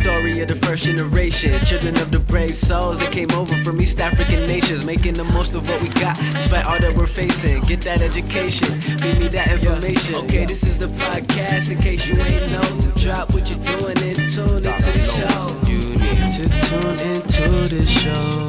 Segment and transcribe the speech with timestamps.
[0.00, 1.62] story of the first generation.
[1.64, 5.54] Children of the brave souls that came over from East African nations, making the most
[5.54, 7.62] of what we got, despite all that we're facing.
[7.64, 10.14] Get that education, feed me that information.
[10.24, 12.62] Okay, this is the podcast in case you ain't know.
[12.62, 15.38] So drop what you're doing and tune into the show.
[15.68, 18.46] You need to tune into the show.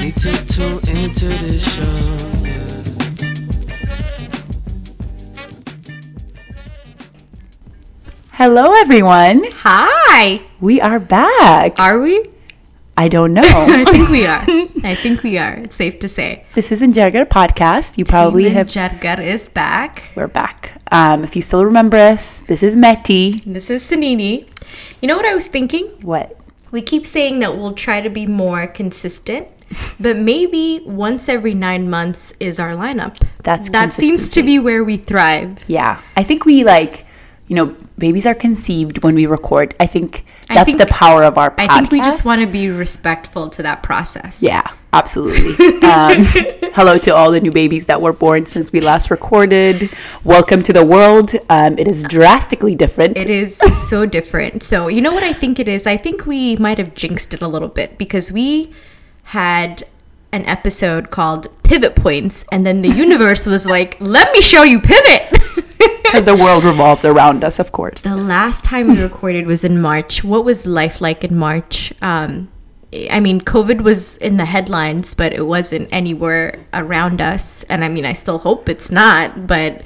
[0.00, 2.34] Need to tune into the show.
[8.32, 9.44] Hello, everyone.
[9.62, 10.40] Hi.
[10.64, 11.78] We are back.
[11.78, 12.24] Are we?
[12.96, 13.42] I don't know.
[13.44, 14.42] I think we are.
[14.82, 15.52] I think we are.
[15.52, 16.46] It's safe to say.
[16.54, 17.98] this is Injergar podcast.
[17.98, 18.68] You probably Team have.
[18.68, 20.04] Jargar is back.
[20.16, 20.80] We're back.
[20.90, 23.44] Um, if you still remember us, this is Meti.
[23.44, 24.48] This is Sanini.
[25.02, 25.84] You know what I was thinking?
[26.00, 26.40] What?
[26.70, 29.48] We keep saying that we'll try to be more consistent,
[30.00, 33.20] but maybe once every nine months is our lineup.
[33.42, 35.58] That's that seems to be where we thrive.
[35.68, 37.04] Yeah, I think we like.
[37.46, 39.74] You know, babies are conceived when we record.
[39.78, 41.68] I think I that's think- the power of our podcast.
[41.68, 44.42] I think we just want to be respectful to that process.
[44.42, 45.52] Yeah, absolutely.
[45.82, 46.22] um,
[46.72, 49.90] hello to all the new babies that were born since we last recorded.
[50.24, 51.34] Welcome to the world.
[51.50, 53.18] Um, it is drastically different.
[53.18, 54.62] It is so different.
[54.62, 55.86] So, you know what I think it is?
[55.86, 58.72] I think we might have jinxed it a little bit because we
[59.24, 59.82] had
[60.32, 64.80] an episode called Pivot Points, and then the universe was like, let me show you
[64.80, 65.33] pivot.
[66.14, 68.02] Because the world revolves around us, of course.
[68.02, 70.22] the last time we recorded was in March.
[70.22, 71.92] What was life like in March?
[72.02, 72.50] Um,
[73.10, 77.64] I mean, COVID was in the headlines, but it wasn't anywhere around us.
[77.64, 79.82] And I mean, I still hope it's not, but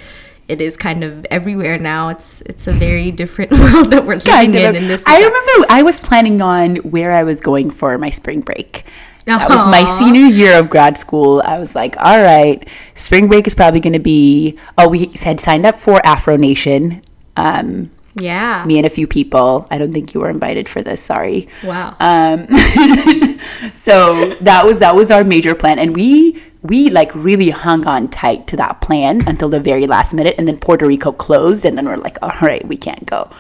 [0.48, 2.10] it is kind of everywhere now.
[2.10, 4.88] It's it's a very different world that we're living Kind in.
[4.88, 8.84] this, I remember I was planning on where I was going for my spring break.
[9.28, 11.42] That was my senior year of grad school.
[11.44, 14.58] I was like, all right, spring break is probably going to be.
[14.78, 17.02] Oh, we had signed up for Afro Nation.
[17.36, 18.64] Um, Yeah.
[18.66, 19.66] me and a few people.
[19.70, 21.00] I don't think you were invited for this.
[21.00, 21.46] Sorry.
[21.62, 21.94] Wow.
[22.00, 22.46] Um,
[23.74, 28.08] so that was that was our major plan, and we we like really hung on
[28.08, 31.76] tight to that plan until the very last minute, and then Puerto Rico closed, and
[31.78, 33.30] then we're like, all right, we can't go.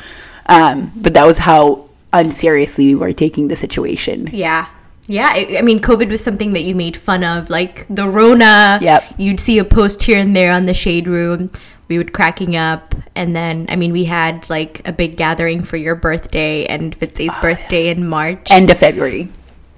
[0.46, 4.28] Um, but that was how unseriously we were taking the situation.
[4.32, 4.66] yeah.
[5.08, 5.28] Yeah.
[5.32, 8.78] I, I mean, COVID was something that you made fun of, like the Rona.
[8.80, 9.14] Yep.
[9.18, 11.50] You'd see a post here and there on the shade room.
[11.88, 15.78] We would cracking up, and then I mean, we had like a big gathering for
[15.78, 19.30] your birthday and Fitz's ah, birthday in March, End of February,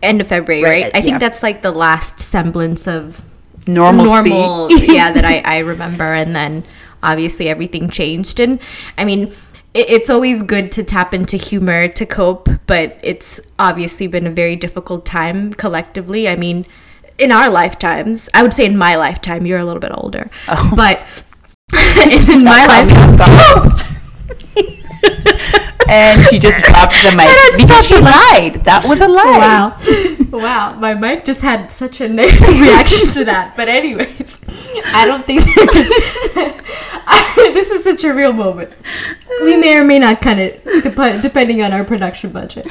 [0.02, 0.96] end of February, Right, right?
[0.96, 3.22] I think that's like the last semblance of
[3.66, 4.30] normalcy.
[4.30, 6.64] normal yeah that I, I remember and then
[7.02, 8.60] obviously everything changed and
[8.98, 9.34] i mean
[9.72, 14.56] it's always good to tap into humor to cope but it's obviously been a very
[14.56, 16.66] difficult time collectively i mean
[17.18, 20.72] in our lifetimes i would say in my lifetime you're a little bit older Oh.
[20.74, 20.98] but
[21.72, 23.86] in my lifetime
[25.88, 28.64] and she just dropped the mic just because she lied.
[28.64, 29.38] That was a lie.
[29.38, 29.76] Wow.
[30.30, 30.74] wow.
[30.78, 33.56] My mic just had such a negative reaction to that.
[33.56, 34.40] But, anyways,
[34.94, 35.44] I don't think
[37.36, 38.72] this is such a real moment.
[39.42, 42.66] We may or may not cut it, dep- depending on our production budget.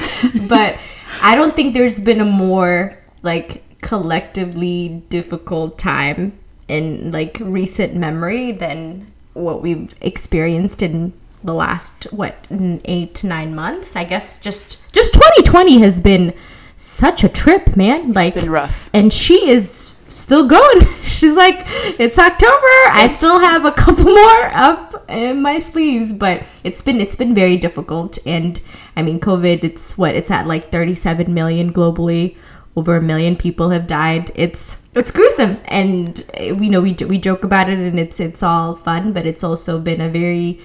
[0.48, 0.78] But
[1.22, 8.52] I don't think there's been a more, like, collectively difficult time in, like, recent memory
[8.52, 11.12] than what we've experienced in
[11.42, 12.36] the last what
[12.84, 16.34] eight to nine months i guess just just 2020 has been
[16.76, 18.90] such a trip man like been rough.
[18.92, 20.86] and she is still going.
[21.02, 21.64] She's like
[21.98, 22.74] it's october.
[22.90, 27.34] I still have a couple more up in my sleeves but it's been it's been
[27.34, 28.18] very difficult.
[28.26, 28.60] And
[28.96, 32.36] i mean covid it's what it's at like 37 million globally.
[32.76, 34.30] Over a million people have died.
[34.34, 35.58] It's it's gruesome.
[35.66, 39.26] And uh, we know we, we joke about it and it's it's all fun but
[39.26, 40.60] it's also been a very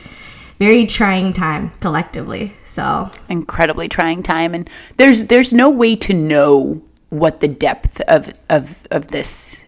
[0.59, 2.53] very trying time collectively.
[2.63, 4.53] So incredibly trying time.
[4.53, 6.81] And there's there's no way to know
[7.19, 9.65] what the depth of of of this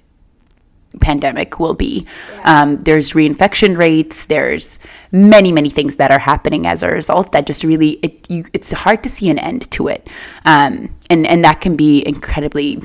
[1.02, 2.08] pandemic will be.
[2.44, 4.80] Um, there's reinfection rates there's
[5.12, 8.72] many many things that are happening as a result that just really it you it's
[8.72, 10.10] hard to see an end to it.
[10.46, 12.82] Um, and and that can be incredibly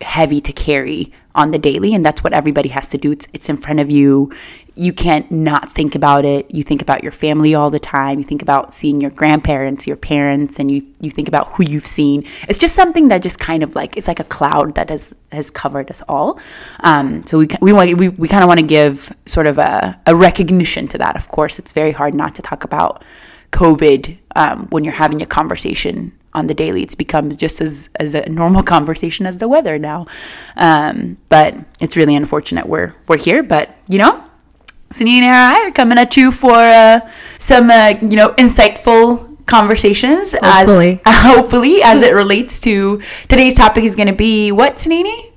[0.00, 3.12] heavy to carry on the daily and that's what everybody has to do.
[3.12, 4.32] It's it's in front of you.
[4.74, 6.50] You can't not think about it.
[6.52, 8.18] You think about your family all the time.
[8.18, 11.86] You think about seeing your grandparents your parents and you you think about who you've
[11.86, 12.26] seen.
[12.48, 15.50] It's just something that just kind of like it's like a cloud that has has
[15.50, 16.40] covered us all.
[16.80, 20.00] Um, so we we want we, we kind of want to give sort of a,
[20.06, 21.58] a recognition to that of course.
[21.58, 23.04] It's very hard not to talk about
[23.52, 28.14] covid um, when you're having a conversation on the daily it's become just as as
[28.14, 30.06] a normal conversation as the weather now
[30.56, 34.22] um, but it's really unfortunate we're we're here but you know
[34.90, 37.00] Sunini and I are coming at you for uh,
[37.38, 40.34] some, uh, you know, insightful conversations.
[40.40, 41.00] Hopefully.
[41.04, 45.32] As, hopefully, as it relates to today's topic is going to be what, Sanini?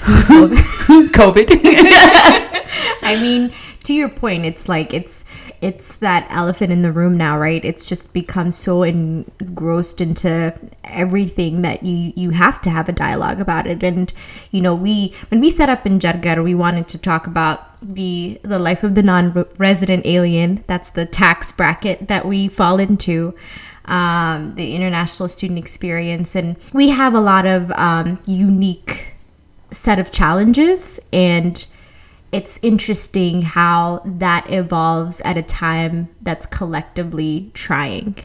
[0.00, 1.46] COVID.
[3.02, 3.52] I mean,
[3.84, 5.24] to your point, it's like it's
[5.60, 7.62] it's that elephant in the room now, right?
[7.64, 10.54] It's just become so engrossed into
[10.84, 13.82] everything that you you have to have a dialogue about it.
[13.82, 14.12] And
[14.50, 18.40] you know, we when we set up in Jargar, we wanted to talk about the
[18.42, 20.64] the life of the non-resident alien.
[20.66, 23.34] That's the tax bracket that we fall into.
[23.86, 29.14] Um, the international student experience, and we have a lot of um, unique
[29.72, 31.66] set of challenges and
[32.32, 38.16] it's interesting how that evolves at a time that's collectively trying.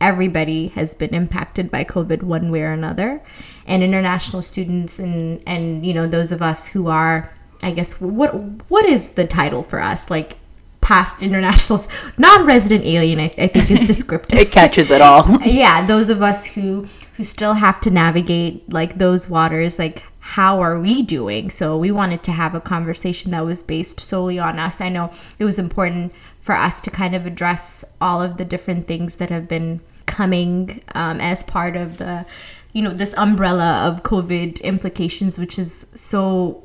[0.00, 3.22] Everybody has been impacted by COVID one way or another,
[3.66, 7.32] and international students and and you know those of us who are,
[7.62, 8.34] I guess what
[8.70, 10.10] what is the title for us?
[10.10, 10.36] Like
[10.80, 11.86] past internationals
[12.18, 14.38] non-resident alien I, I think is descriptive.
[14.40, 15.38] It catches it all.
[15.44, 20.60] Yeah those of us who who still have to navigate like those waters like how
[20.60, 21.50] are we doing?
[21.50, 24.80] So we wanted to have a conversation that was based solely on us.
[24.80, 28.86] I know it was important for us to kind of address all of the different
[28.86, 32.26] things that have been coming um, as part of the,
[32.72, 36.62] you know, this umbrella of COVID implications, which is so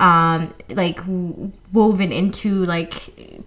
[0.00, 1.00] um like
[1.72, 2.94] woven into like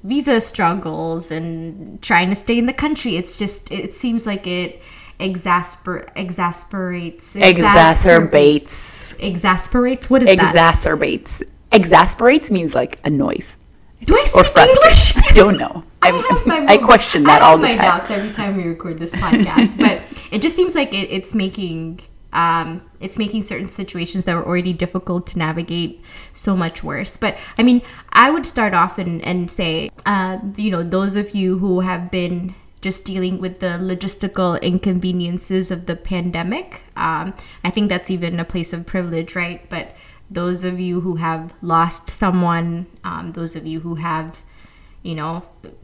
[0.03, 4.81] visa struggles and trying to stay in the country it's just it seems like it
[5.19, 11.43] exasper exasperates exacerbates exasperates what is exacerbates that?
[11.43, 11.51] Exacerbates.
[11.69, 13.57] Exasperates means like a noise
[14.05, 15.17] do I speak English?
[15.29, 15.83] I don't know.
[16.01, 17.81] I, I question that all the my time.
[17.81, 22.01] doubts every time we record this podcast, but it just seems like it, it's making
[22.33, 26.01] um, it's making certain situations that were already difficult to navigate
[26.33, 27.17] so much worse.
[27.17, 27.81] But I mean,
[28.11, 32.11] I would start off and, and say, uh, you know, those of you who have
[32.11, 36.83] been just dealing with the logistical inconveniences of the pandemic.
[36.95, 37.33] Um,
[37.63, 39.67] I think that's even a place of privilege, right?
[39.69, 39.95] But
[40.29, 44.43] those of you who have lost someone, um, those of you who have,
[45.01, 45.43] you know,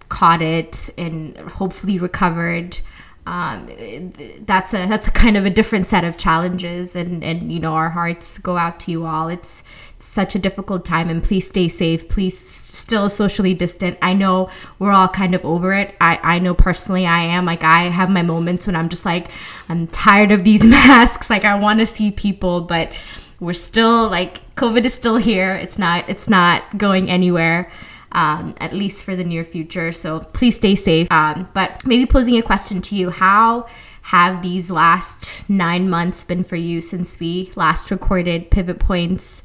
[0.10, 2.78] caught it and hopefully recovered,
[3.26, 4.12] um,
[4.46, 7.74] that's a that's a kind of a different set of challenges, and and you know
[7.74, 9.30] our hearts go out to you all.
[9.30, 9.64] It's
[10.04, 12.10] such a difficult time and please stay safe.
[12.10, 13.98] Please still socially distant.
[14.02, 15.96] I know we're all kind of over it.
[16.02, 17.46] I i know personally i am.
[17.46, 19.30] Like i have my moments when i'm just like
[19.70, 21.30] i'm tired of these masks.
[21.30, 22.92] Like i want to see people but
[23.40, 25.56] we're still like covid is still here.
[25.56, 27.72] It's not it's not going anywhere
[28.14, 32.38] um, at least for the near future so please stay safe um, but maybe posing
[32.38, 33.68] a question to you how
[34.04, 39.42] have these last nine months been for you since we last recorded pivot points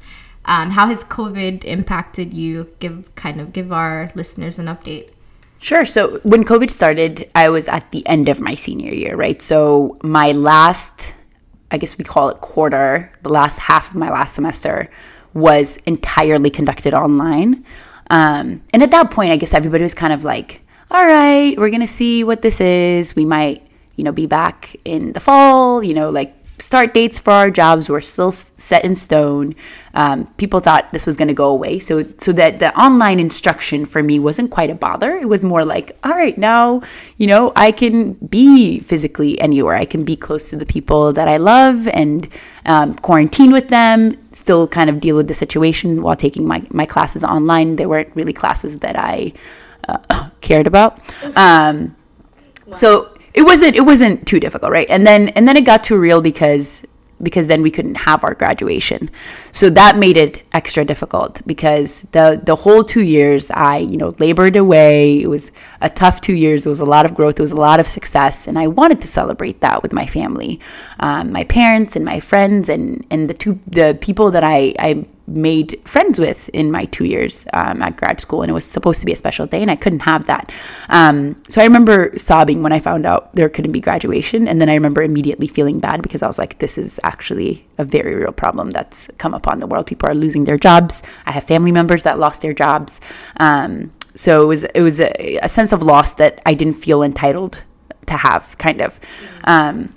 [0.49, 2.67] um, how has COVID impacted you?
[2.79, 5.11] Give kind of give our listeners an update.
[5.59, 5.85] Sure.
[5.85, 9.41] So when COVID started, I was at the end of my senior year, right?
[9.41, 11.13] So my last,
[11.69, 14.89] I guess we call it quarter, the last half of my last semester
[15.33, 17.63] was entirely conducted online.
[18.09, 20.61] Um, and at that point, I guess everybody was kind of like,
[20.91, 23.15] all right, we're going to see what this is.
[23.15, 23.65] We might,
[23.95, 27.89] you know, be back in the fall, you know, like start dates for our jobs
[27.89, 29.55] were still set in stone.
[29.93, 33.85] Um, people thought this was going to go away, so so that the online instruction
[33.85, 35.17] for me wasn't quite a bother.
[35.17, 36.81] It was more like, all right, now
[37.17, 39.75] you know I can be physically anywhere.
[39.75, 42.27] I can be close to the people that I love and
[42.65, 44.15] um, quarantine with them.
[44.31, 47.77] Still, kind of deal with the situation while taking my my classes online.
[47.77, 49.33] They weren't really classes that I
[49.87, 50.99] uh, cared about.
[51.35, 51.95] Um,
[52.75, 54.89] so it wasn't it wasn't too difficult right?
[54.89, 56.83] And then and then it got too real because
[57.21, 59.09] because then we couldn't have our graduation.
[59.51, 64.13] So that made it extra difficult because the the whole two years i you know
[64.19, 65.21] labored away.
[65.21, 66.65] It was a tough two years.
[66.65, 67.39] It was a lot of growth.
[67.39, 68.45] It was a lot of success.
[68.47, 70.59] And i wanted to celebrate that with my family
[70.99, 75.05] um, my parents and my friends and and the two the people that i i
[75.35, 78.99] made friends with in my two years um, at grad school, and it was supposed
[78.99, 80.51] to be a special day, and I couldn't have that.
[80.89, 84.69] Um, so I remember sobbing when I found out there couldn't be graduation, and then
[84.69, 88.31] I remember immediately feeling bad because I was like, "This is actually a very real
[88.31, 89.87] problem that's come upon the world.
[89.87, 91.01] People are losing their jobs.
[91.25, 92.99] I have family members that lost their jobs."
[93.37, 97.03] Um, so it was it was a, a, sense of loss that I didn't feel
[97.03, 97.63] entitled
[98.07, 98.99] to have, kind of.
[99.45, 99.95] Um,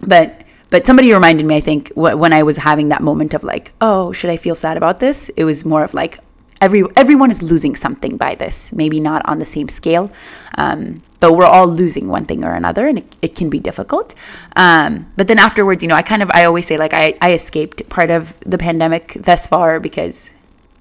[0.00, 3.44] but but somebody reminded me, I think, wh- when I was having that moment of
[3.44, 5.28] like, oh, should I feel sad about this?
[5.30, 6.18] It was more of like,
[6.60, 8.72] every everyone is losing something by this.
[8.72, 10.10] Maybe not on the same scale,
[10.56, 14.14] um, but we're all losing one thing or another, and it, it can be difficult.
[14.56, 17.32] Um, but then afterwards, you know, I kind of I always say like I I
[17.32, 20.30] escaped part of the pandemic thus far because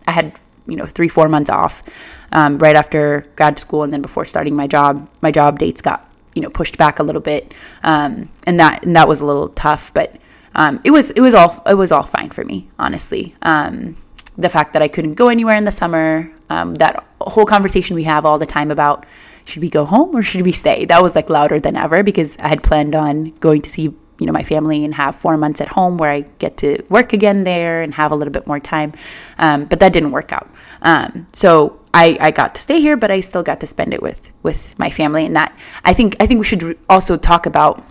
[0.08, 0.34] I had
[0.68, 1.84] you know three four months off
[2.32, 6.10] um, right after grad school, and then before starting my job, my job dates got
[6.38, 9.50] you know pushed back a little bit, um, and that and that was a little
[9.50, 10.16] tough, but
[10.54, 13.36] um, it was it was all it was all fine for me, honestly.
[13.42, 13.98] Um,
[14.38, 18.04] the fact that I couldn't go anywhere in the summer, um, that whole conversation we
[18.04, 19.08] have all the time about
[19.46, 20.86] should we go home or should we stay?
[20.86, 23.84] That was like louder than ever because I had planned on going to see
[24.20, 27.14] you know my family and have four months at home where I get to work
[27.14, 28.94] again there and have a little bit more time.
[29.40, 30.50] Um, but that didn't work out.
[30.82, 34.04] Um, so I, I got to stay here, but I still got to spend it
[34.04, 35.26] with with my family.
[35.26, 37.84] And that I think I think we should also talk about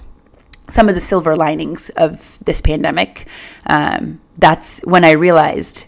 [0.71, 3.27] some of the silver linings of this pandemic.
[3.67, 5.87] Um, that's when I realized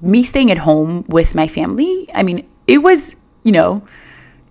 [0.00, 2.08] me staying at home with my family.
[2.14, 3.86] I mean, it was you know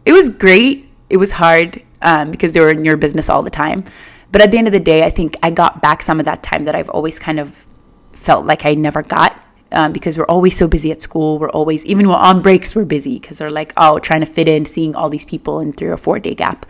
[0.05, 0.87] it was great.
[1.09, 3.85] It was hard um, because they were in your business all the time.
[4.31, 6.43] But at the end of the day, I think I got back some of that
[6.43, 7.65] time that I've always kind of
[8.13, 9.38] felt like I never got
[9.71, 11.39] um, because we're always so busy at school.
[11.39, 14.47] We're always, even when on breaks, we're busy because they're like, oh, trying to fit
[14.47, 16.65] in, seeing all these people in three or four day gap.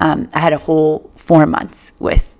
[0.00, 2.36] Um, I had a whole four months with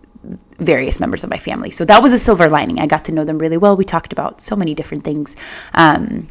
[0.59, 1.71] various members of my family.
[1.71, 2.79] So that was a silver lining.
[2.79, 3.77] I got to know them really well.
[3.77, 5.37] We talked about so many different things.
[5.75, 6.29] Um,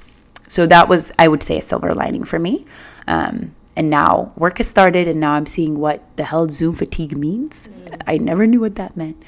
[0.47, 2.65] so that was, I would say, a silver lining for me.
[3.07, 7.17] Um, and now work has started, and now I'm seeing what the hell Zoom fatigue
[7.17, 7.69] means.
[8.05, 9.21] I never knew what that meant,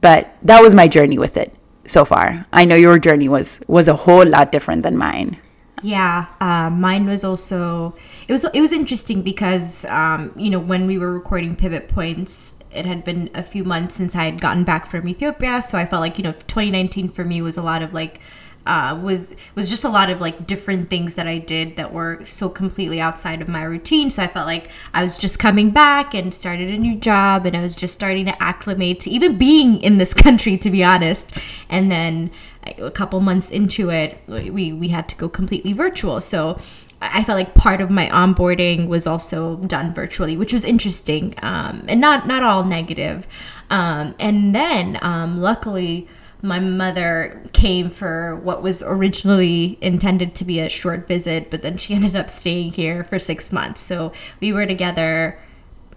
[0.00, 1.54] but that was my journey with it
[1.86, 2.46] so far.
[2.52, 5.38] I know your journey was was a whole lot different than mine.
[5.82, 7.94] Yeah, uh, mine was also
[8.26, 12.54] it was it was interesting because um, you know when we were recording pivot points,
[12.70, 15.84] it had been a few months since I had gotten back from Ethiopia, so I
[15.84, 18.20] felt like you know 2019 for me was a lot of like
[18.66, 22.24] uh, was was just a lot of like different things that I did that were
[22.24, 24.10] so completely outside of my routine.
[24.10, 27.56] So I felt like I was just coming back and started a new job, and
[27.56, 31.30] I was just starting to acclimate to even being in this country, to be honest.
[31.68, 32.30] And then
[32.78, 36.20] a couple months into it, we we had to go completely virtual.
[36.20, 36.58] So.
[37.06, 41.84] I felt like part of my onboarding was also done virtually, which was interesting um,
[41.86, 43.26] and not not all negative.
[43.68, 46.08] Um, and then, um, luckily,
[46.44, 51.78] my mother came for what was originally intended to be a short visit, but then
[51.78, 53.80] she ended up staying here for six months.
[53.80, 55.38] So we were together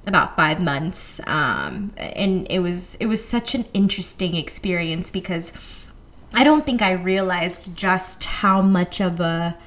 [0.06, 5.52] about five months, um, and it was it was such an interesting experience because
[6.34, 9.58] I don't think I realized just how much of a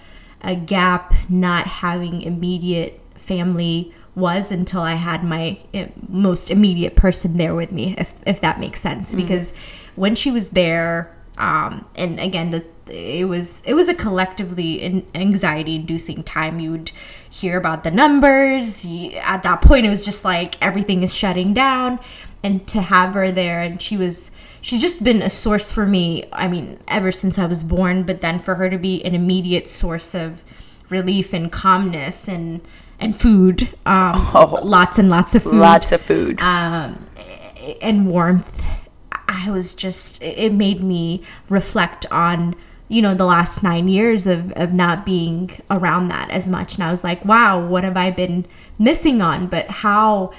[0.41, 7.37] a gap not having immediate family was until I had my eh, most immediate person
[7.37, 9.21] there with me, if if that makes sense, mm-hmm.
[9.21, 9.53] because
[9.97, 15.77] when she was there, um, and again, the it was it was a collectively anxiety
[15.77, 16.61] inducing time.
[16.61, 16.91] You would
[17.29, 18.85] hear about the numbers.
[19.23, 22.01] at that point, it was just like everything is shutting down,
[22.43, 24.31] and to have her there, and she was
[24.61, 26.25] she's just been a source for me.
[26.33, 28.03] I mean, ever since I was born.
[28.03, 30.43] But then for her to be an immediate source of
[30.89, 32.61] relief and calmness and
[32.99, 37.07] and food, um, oh, lots and lots of food, lots of food, um,
[37.81, 38.65] and warmth
[39.31, 42.57] I was just, it made me reflect on,
[42.89, 46.75] you know, the last nine years of, of not being around that as much.
[46.75, 48.45] And I was like, wow, what have I been
[48.77, 49.47] missing on?
[49.47, 50.33] But how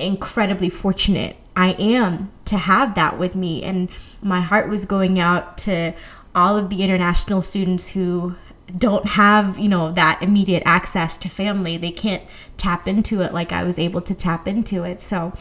[0.00, 3.62] incredibly fortunate I am to have that with me.
[3.62, 3.88] And
[4.20, 5.94] my heart was going out to
[6.34, 8.34] all of the international students who
[8.78, 12.22] don't have you know that immediate access to family they can't
[12.56, 15.32] tap into it like i was able to tap into it so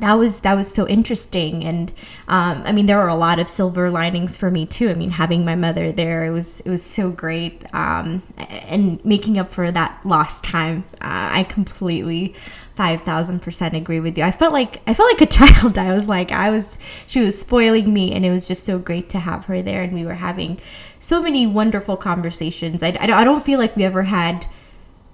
[0.00, 1.64] that was that was so interesting.
[1.64, 1.90] And
[2.28, 4.90] um, i mean there were a lot of silver linings for me too.
[4.90, 7.62] I mean having my mother there it was it was so great.
[7.74, 12.34] Um, and making up for that lost time uh, i completely
[12.78, 14.22] 5000% agree with you.
[14.24, 15.78] I felt like i felt like a child.
[15.78, 19.10] I was like i was she was spoiling me and it was just so great
[19.10, 19.82] to have her there.
[19.82, 20.60] And we were having
[21.00, 22.82] so many wonderful conversations.
[22.82, 24.46] I, I don't feel like we ever had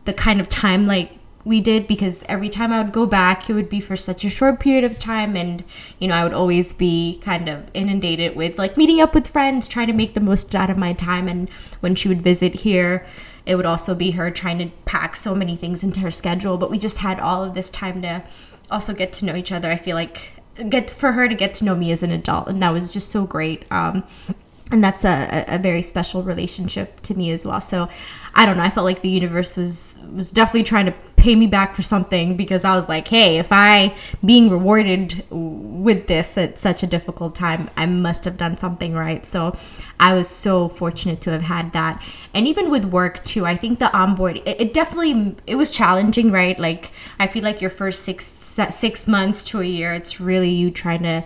[0.05, 1.13] the kind of time like
[1.45, 4.31] we did because every time I would go back, it would be for such a
[4.31, 5.37] short period of time.
[5.37, 5.63] And,
[5.99, 9.69] you know, I would always be kind of inundated with like meeting up with friends,
[9.69, 11.29] trying to make the most out of my time.
[11.29, 13.07] And when she would visit here,
[13.45, 16.57] it would also be her trying to pack so many things into her schedule.
[16.57, 18.25] But we just had all of this time to
[18.71, 19.71] also get to know each other.
[19.71, 20.31] I feel like
[20.71, 22.49] get for her to get to know me as an adult.
[22.49, 23.65] And that was just so great.
[23.71, 24.05] Um,
[24.71, 27.61] and that's a, a very special relationship to me as well.
[27.61, 27.89] So
[28.35, 28.63] I don't know.
[28.63, 32.37] I felt like the universe was was definitely trying to pay me back for something
[32.37, 33.95] because I was like, hey, if I
[34.25, 39.25] being rewarded with this at such a difficult time, I must have done something right.
[39.25, 39.57] So
[40.01, 42.03] I was so fortunate to have had that.
[42.33, 46.33] And even with work too, I think the onboard it, it definitely it was challenging,
[46.33, 46.59] right?
[46.59, 50.71] Like I feel like your first six six months to a year, it's really you
[50.71, 51.25] trying to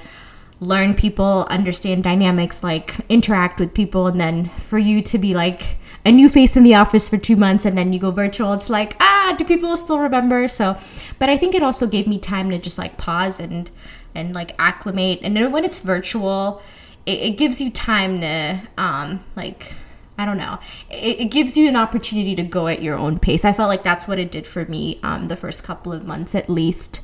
[0.61, 5.79] learn people, understand dynamics, like interact with people, and then for you to be like
[6.05, 8.71] a new face in the office for two months and then you go virtual it's
[8.71, 10.77] like ah do people still remember so
[11.19, 13.71] but i think it also gave me time to just like pause and
[14.15, 16.63] and like acclimate and then when it's virtual
[17.05, 19.75] it, it gives you time to um like
[20.21, 20.59] I don't know.
[20.91, 23.45] It, it, gives you an opportunity to go at your own pace.
[23.45, 26.35] I felt like that's what it did for me um, the first couple of months
[26.35, 27.01] at least,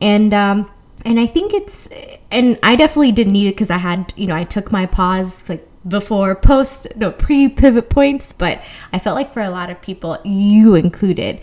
[0.00, 0.68] and um,
[1.04, 1.88] and I think it's
[2.30, 5.42] and I definitely didn't need it because I had you know I took my pause
[5.48, 8.62] like before post no pre pivot points, but
[8.92, 11.40] I felt like for a lot of people, you included,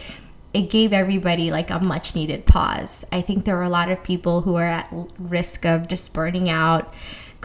[0.54, 3.06] it gave everybody like a much needed pause.
[3.12, 6.50] I think there were a lot of people who are at risk of just burning
[6.50, 6.94] out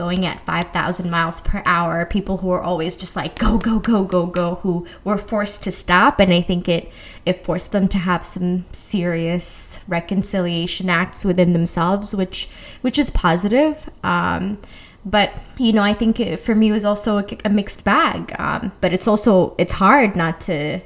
[0.01, 4.03] going at 5,000 miles per hour, people who are always just like go go go
[4.03, 6.91] go go who were forced to stop and I think it
[7.27, 12.49] it forced them to have some serious reconciliation acts within themselves which
[12.81, 13.91] which is positive.
[14.03, 14.57] Um,
[15.05, 18.35] but you know, I think it, for me it was also a, a mixed bag.
[18.39, 20.81] Um, but it's also it's hard not to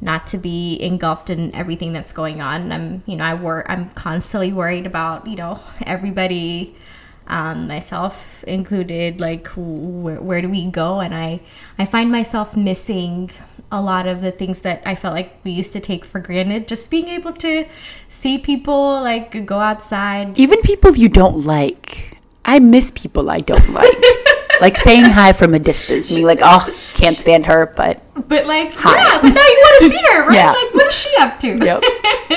[0.00, 2.70] not to be engulfed in everything that's going on.
[2.70, 3.66] I'm, you know, I work.
[3.68, 6.76] I'm constantly worried about, you know, everybody
[7.28, 11.00] um, myself included like where, where do we go?
[11.00, 11.40] And i
[11.78, 13.30] i find myself missing
[13.72, 16.68] a lot of the things that i felt like we used to take for granted.
[16.68, 17.66] Just being able to
[18.08, 20.38] see people like go outside.
[20.38, 22.18] Even people you don't like.
[22.44, 23.96] I miss people i don't like.
[24.58, 26.10] Like saying hi from a distance.
[26.10, 28.96] Me like oh can't stand her but but like hi.
[28.96, 30.34] yeah but now you want to see her right?
[30.34, 30.52] Yeah.
[30.52, 31.58] like what is she up to?
[31.58, 31.82] Yep.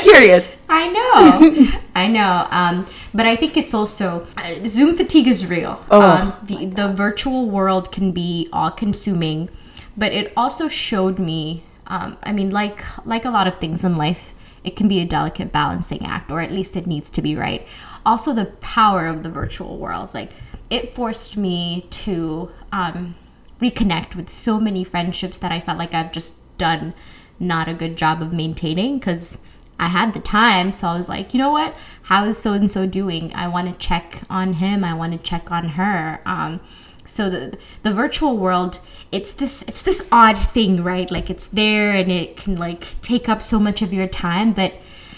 [0.04, 5.48] curious i know i know um but I think it's also uh, Zoom fatigue is
[5.48, 5.84] real.
[5.90, 6.02] Oh.
[6.02, 9.50] Um, the the virtual world can be all consuming,
[9.98, 11.64] but it also showed me.
[11.88, 15.06] Um, I mean, like like a lot of things in life, it can be a
[15.06, 17.66] delicate balancing act, or at least it needs to be right.
[18.06, 20.32] Also, the power of the virtual world, like
[20.70, 23.16] it forced me to um,
[23.60, 26.94] reconnect with so many friendships that I felt like I've just done
[27.40, 29.40] not a good job of maintaining because
[29.80, 31.76] I had the time, so I was like, you know what?
[32.04, 33.34] How is so and so doing?
[33.34, 34.84] I want to check on him.
[34.84, 36.22] I want to check on her.
[36.26, 36.60] Um,
[37.06, 38.80] so the the virtual world,
[39.12, 41.10] it's this it's this odd thing, right?
[41.10, 44.74] Like it's there and it can like take up so much of your time, but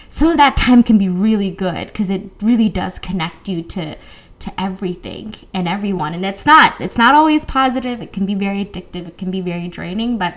[0.10, 3.98] some of that time can be really good because it really does connect you to
[4.40, 8.66] to everything and everyone and it's not it's not always positive it can be very
[8.66, 10.34] addictive it can be very draining but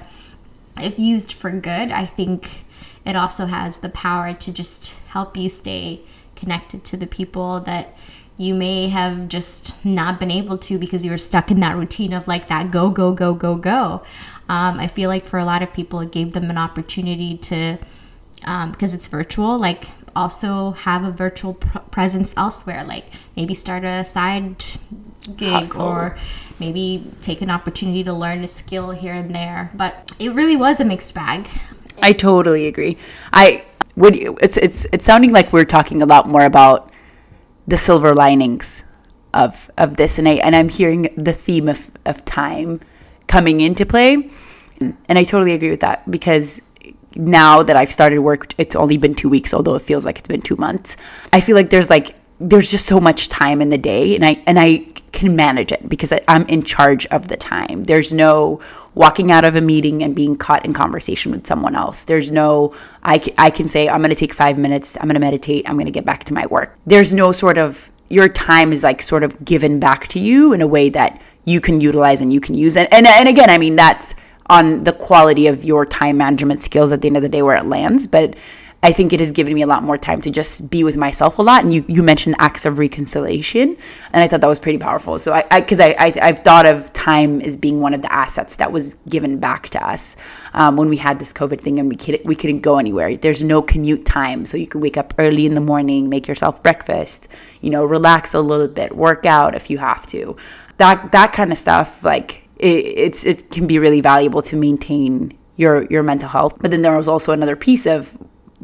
[0.78, 2.63] if used for good i think
[3.06, 6.00] it also has the power to just help you stay
[6.36, 7.94] connected to the people that
[8.36, 12.12] you may have just not been able to because you were stuck in that routine
[12.12, 14.02] of like that go go go go go.
[14.48, 17.78] Um, i feel like for a lot of people it gave them an opportunity to
[18.40, 23.84] because um, it's virtual like also have a virtual pr- presence elsewhere like maybe start
[23.84, 24.62] a side
[25.36, 25.82] gig Hustle.
[25.82, 26.18] or
[26.60, 29.70] maybe take an opportunity to learn a skill here and there.
[29.74, 31.48] But it really was a mixed bag
[32.02, 32.96] I totally agree.
[33.32, 33.64] I
[33.96, 34.16] would.
[34.16, 36.90] It's it's it's sounding like we're talking a lot more about
[37.66, 38.82] the silver linings
[39.32, 42.80] of of this, and I and I'm hearing the theme of of time
[43.26, 44.30] coming into play,
[44.80, 46.60] and I totally agree with that because
[47.16, 50.28] now that I've started work, it's only been two weeks, although it feels like it's
[50.28, 50.96] been two months.
[51.32, 54.42] I feel like there's like there's just so much time in the day, and I
[54.46, 57.84] and I can manage it because I'm in charge of the time.
[57.84, 58.60] There's no
[58.94, 62.04] walking out of a meeting and being caught in conversation with someone else.
[62.04, 65.20] There's no, I, I can say, I'm going to take five minutes, I'm going to
[65.20, 66.76] meditate, I'm going to get back to my work.
[66.86, 70.62] There's no sort of, your time is like sort of given back to you in
[70.62, 72.76] a way that you can utilize and you can use.
[72.76, 74.14] And, and, and again, I mean, that's
[74.50, 77.56] on the quality of your time management skills at the end of the day where
[77.56, 78.06] it lands.
[78.06, 78.36] But
[78.84, 81.38] I think it has given me a lot more time to just be with myself
[81.38, 81.64] a lot.
[81.64, 83.78] And you, you mentioned acts of reconciliation,
[84.12, 85.18] and I thought that was pretty powerful.
[85.18, 88.12] So I, because I, I, I, have thought of time as being one of the
[88.12, 90.18] assets that was given back to us
[90.52, 93.16] um, when we had this COVID thing and we couldn't, we couldn't go anywhere.
[93.16, 96.62] There's no commute time, so you can wake up early in the morning, make yourself
[96.62, 97.26] breakfast,
[97.62, 100.36] you know, relax a little bit, work out if you have to.
[100.76, 105.38] That that kind of stuff, like it, it's it can be really valuable to maintain
[105.56, 106.58] your your mental health.
[106.60, 108.12] But then there was also another piece of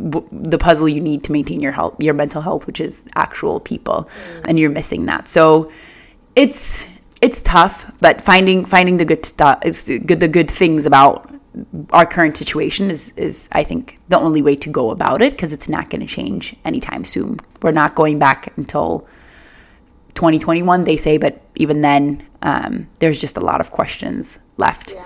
[0.00, 4.08] the puzzle you need to maintain your health, your mental health, which is actual people,
[4.08, 4.44] mm.
[4.48, 5.28] and you're missing that.
[5.28, 5.70] So
[6.36, 6.86] it's
[7.20, 10.20] it's tough, but finding finding the good stuff good.
[10.20, 11.32] The good things about
[11.90, 15.52] our current situation is is I think the only way to go about it because
[15.52, 17.38] it's not going to change anytime soon.
[17.62, 19.06] We're not going back until
[20.14, 24.92] 2021, they say, but even then, um, there's just a lot of questions left.
[24.92, 25.04] Yeah.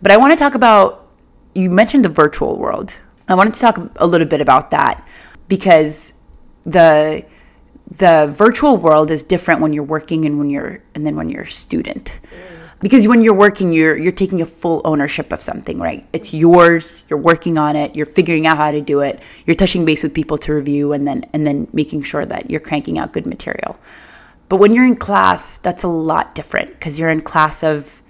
[0.00, 1.06] But I want to talk about.
[1.54, 2.94] You mentioned the virtual world,
[3.28, 5.06] I wanted to talk a little bit about that
[5.48, 6.12] because
[6.64, 7.24] the
[7.96, 11.42] the virtual world is different when you're working and when you're and then when you're
[11.42, 12.18] a student.
[12.22, 12.80] Mm.
[12.80, 16.06] because when you're working you're you're taking a full ownership of something right?
[16.12, 19.84] It's yours you're working on it you're figuring out how to do it you're touching
[19.84, 23.12] base with people to review and then and then making sure that you're cranking out
[23.12, 23.78] good material.
[24.48, 28.02] But when you're in class that's a lot different because you're in class of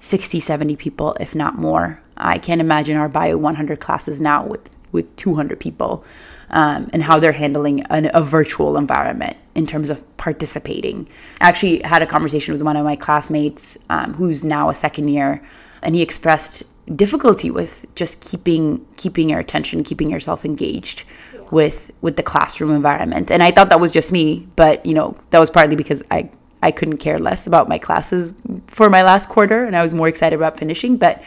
[0.00, 4.68] 60 70 people if not more i can't imagine our bio 100 classes now with
[4.92, 6.04] with 200 people
[6.50, 11.08] um, and how they're handling an, a virtual environment in terms of participating.
[11.40, 15.08] I actually had a conversation with one of my classmates um, who's now a second
[15.08, 15.42] year,
[15.82, 16.62] and he expressed
[16.96, 21.04] difficulty with just keeping keeping your attention, keeping yourself engaged
[21.50, 23.30] with with the classroom environment.
[23.30, 26.30] And I thought that was just me, but you know that was partly because I
[26.62, 28.32] I couldn't care less about my classes
[28.68, 31.22] for my last quarter, and I was more excited about finishing, but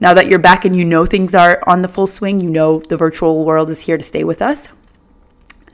[0.00, 2.78] now that you're back and you know things are on the full swing, you know
[2.80, 4.68] the virtual world is here to stay with us.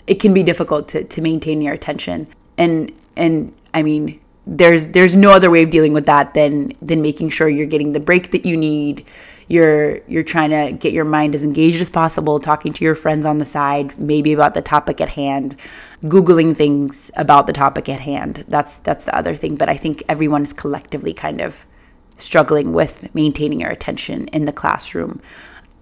[0.07, 2.27] It can be difficult to, to maintain your attention.
[2.57, 7.03] And and I mean, there's there's no other way of dealing with that than than
[7.03, 9.07] making sure you're getting the break that you need.
[9.49, 13.27] You're you're trying to get your mind as engaged as possible, talking to your friends
[13.27, 15.57] on the side, maybe about the topic at hand,
[16.05, 18.45] googling things about the topic at hand.
[18.49, 19.57] That's that's the other thing.
[19.57, 21.67] But I think everyone is collectively kind of
[22.17, 25.21] struggling with maintaining your attention in the classroom.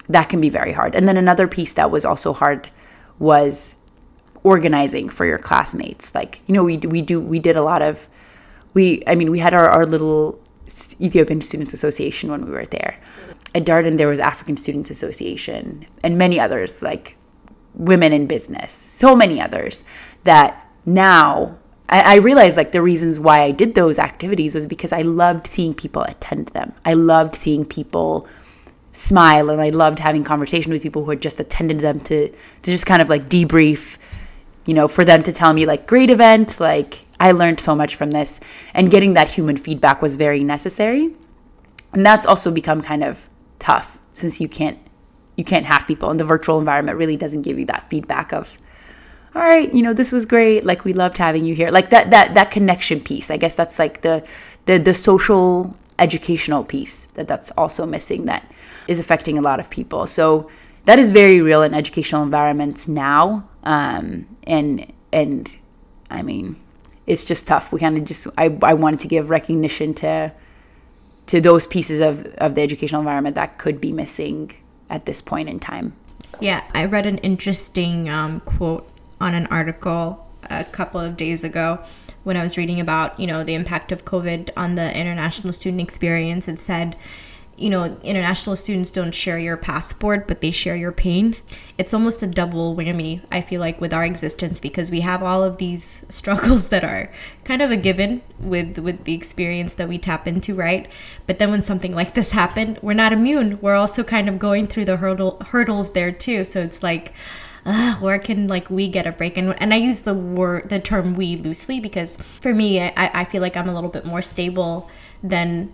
[0.09, 0.95] That can be very hard.
[0.95, 2.71] And then another piece that was also hard
[3.19, 3.75] was
[4.43, 6.15] organizing for your classmates.
[6.15, 8.09] Like, you know, we we do we did a lot of
[8.75, 10.41] we I mean, we had our, our little
[11.01, 12.99] Ethiopian Students Association when we were there.
[13.55, 17.17] At Darden there was African Students Association and many others like
[17.75, 18.73] women in business.
[18.73, 19.85] So many others
[20.25, 24.93] that now I, I realized like the reasons why I did those activities was because
[24.93, 26.73] I loved seeing people attend them.
[26.85, 28.27] I loved seeing people
[28.93, 32.71] smile and I loved having conversation with people who had just attended them to to
[32.71, 33.97] just kind of like debrief,
[34.67, 37.97] you know, for them to tell me like great event, like I learned so much
[37.97, 38.41] from this
[38.75, 41.15] and getting that human feedback was very necessary.
[41.93, 44.79] And that's also become kind of tough since you can't
[45.37, 48.59] you can't have people and the virtual environment really doesn't give you that feedback of
[49.35, 50.65] all right, you know, this was great.
[50.65, 51.71] Like we loved having you here.
[51.71, 53.31] Like that that that connection piece.
[53.31, 54.25] I guess that's like the
[54.67, 58.51] the the social educational piece that that's also missing that
[58.89, 60.07] is affecting a lot of people.
[60.07, 60.51] So
[60.85, 63.49] that is very real in educational environments now.
[63.63, 65.57] Um, and and
[66.11, 66.57] I mean,
[67.07, 67.73] it's just tough.
[67.73, 70.33] We kind of just I I wanted to give recognition to
[71.27, 74.53] to those pieces of of the educational environment that could be missing
[74.91, 75.95] at this point in time.
[76.41, 78.89] Yeah, I read an interesting um, quote
[79.23, 81.79] on an article a couple of days ago
[82.25, 85.81] when I was reading about, you know, the impact of COVID on the international student
[85.81, 86.49] experience.
[86.49, 86.97] It said,
[87.57, 91.37] you know, international students don't share your passport, but they share your pain.
[91.79, 95.45] It's almost a double whammy, I feel like, with our existence because we have all
[95.45, 97.13] of these struggles that are
[97.45, 100.89] kind of a given with with the experience that we tap into, right?
[101.27, 103.61] But then when something like this happened, we're not immune.
[103.61, 106.43] We're also kind of going through the hurdle hurdles there too.
[106.43, 107.13] So it's like
[107.65, 109.37] uh, where can like we get a break?
[109.37, 113.25] And and I use the word the term we loosely because for me I, I
[113.25, 114.91] feel like I'm a little bit more stable
[115.23, 115.73] than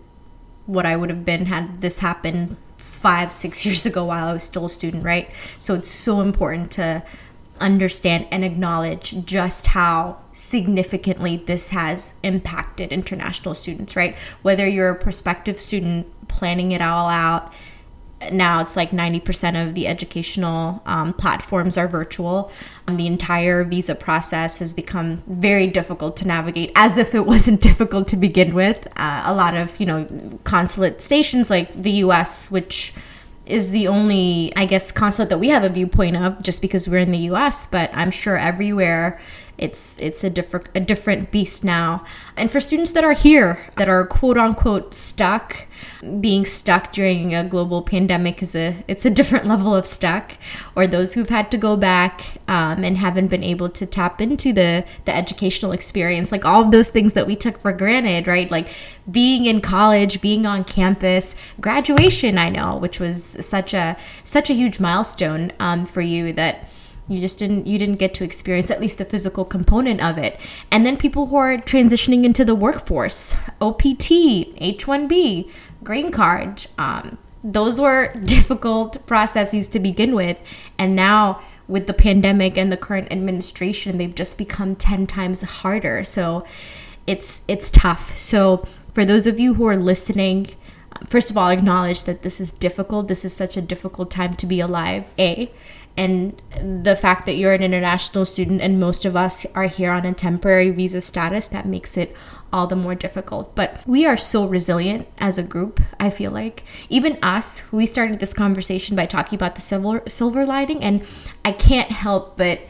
[0.67, 4.45] what I would have been had this happened five six years ago while I was
[4.45, 5.31] still a student right?
[5.59, 7.03] So it's so important to
[7.61, 14.15] understand and acknowledge just how significantly this has impacted international students right?
[14.43, 17.53] Whether you're a prospective student planning it all out
[18.33, 22.51] now it's like 90% of the educational um, platforms are virtual.
[22.87, 27.61] Um, the entire visa process has become very difficult to navigate, as if it wasn't
[27.71, 28.87] difficult to begin with.
[28.97, 30.07] Uh, a lot of, you know,
[30.45, 32.93] consulate stations like the US, which
[33.47, 36.99] is the only, I guess, consulate that we have a viewpoint of just because we're
[36.99, 39.21] in the US, but I'm sure everywhere
[39.59, 42.05] it's it's a different a different beast now.
[42.37, 45.67] And for students that are here that are quote unquote stuck,
[46.21, 50.33] being stuck during a global pandemic is a it's a different level of stuck.
[50.77, 54.53] Or those who've had to go back um, and haven't been able to tap into
[54.53, 58.51] the the educational experience, like all of those things that we took for granted, right?
[58.51, 58.69] Like
[59.11, 62.39] being in college, being on campus, graduation.
[62.39, 66.69] I know, which was such a such a huge milestone um, for you that
[67.09, 70.39] you just didn't you didn't get to experience at least the physical component of it.
[70.71, 75.51] And then people who are transitioning into the workforce opt h1b
[75.83, 80.39] green card um, those were difficult processes to begin with.
[80.79, 86.05] And now with the pandemic and the current administration they've just become 10 times harder.
[86.05, 86.45] So
[87.07, 88.19] it's it's tough.
[88.19, 90.49] So for those of you who are listening
[91.07, 93.09] first of all acknowledge that this is difficult.
[93.09, 95.51] This is such a difficult time to be alive a
[95.99, 96.41] and
[96.85, 100.15] the fact that you're an international student and most of us are here on a
[100.15, 102.15] temporary visa status that makes it
[102.53, 103.57] all the more difficult.
[103.57, 106.63] But we are so resilient as a group, I feel like.
[106.89, 111.05] Even us, we started this conversation by talking about the silver silver lining and
[111.45, 112.61] I can't help but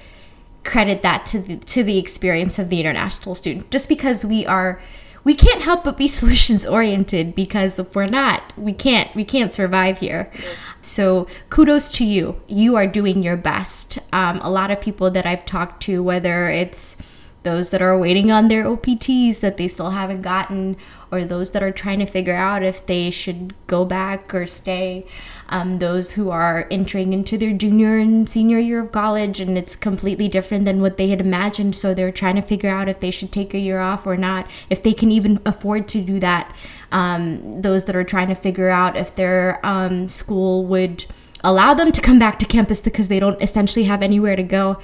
[0.65, 4.81] credit that to the to the experience of the international student just because we are
[5.29, 9.53] we can't help but be solutions oriented because if we're not we can't we can't
[9.53, 10.33] survive here.
[10.81, 12.41] So kudos to you.
[12.47, 13.99] You are doing your best.
[14.11, 16.97] Um, a lot of people that i've talked to whether it's
[17.43, 20.77] those that are waiting on their OPTs that they still haven't gotten,
[21.11, 25.07] or those that are trying to figure out if they should go back or stay,
[25.49, 29.77] um, those who are entering into their junior and senior year of college and it's
[29.77, 33.11] completely different than what they had imagined, so they're trying to figure out if they
[33.11, 36.55] should take a year off or not, if they can even afford to do that.
[36.91, 41.05] Um, those that are trying to figure out if their um, school would
[41.45, 44.79] allow them to come back to campus because they don't essentially have anywhere to go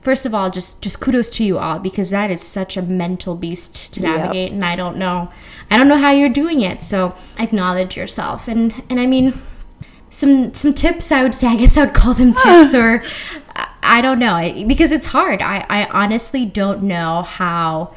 [0.00, 3.34] first of all, just just kudos to you all because that is such a mental
[3.34, 4.52] beast to navigate, yep.
[4.52, 5.30] and I don't know,
[5.70, 6.82] I don't know how you're doing it.
[6.82, 9.40] So acknowledge yourself, and and I mean,
[10.10, 11.10] some some tips.
[11.10, 13.02] I would say, I guess I would call them tips, or
[13.82, 15.40] I don't know because it's hard.
[15.42, 17.94] I I honestly don't know how.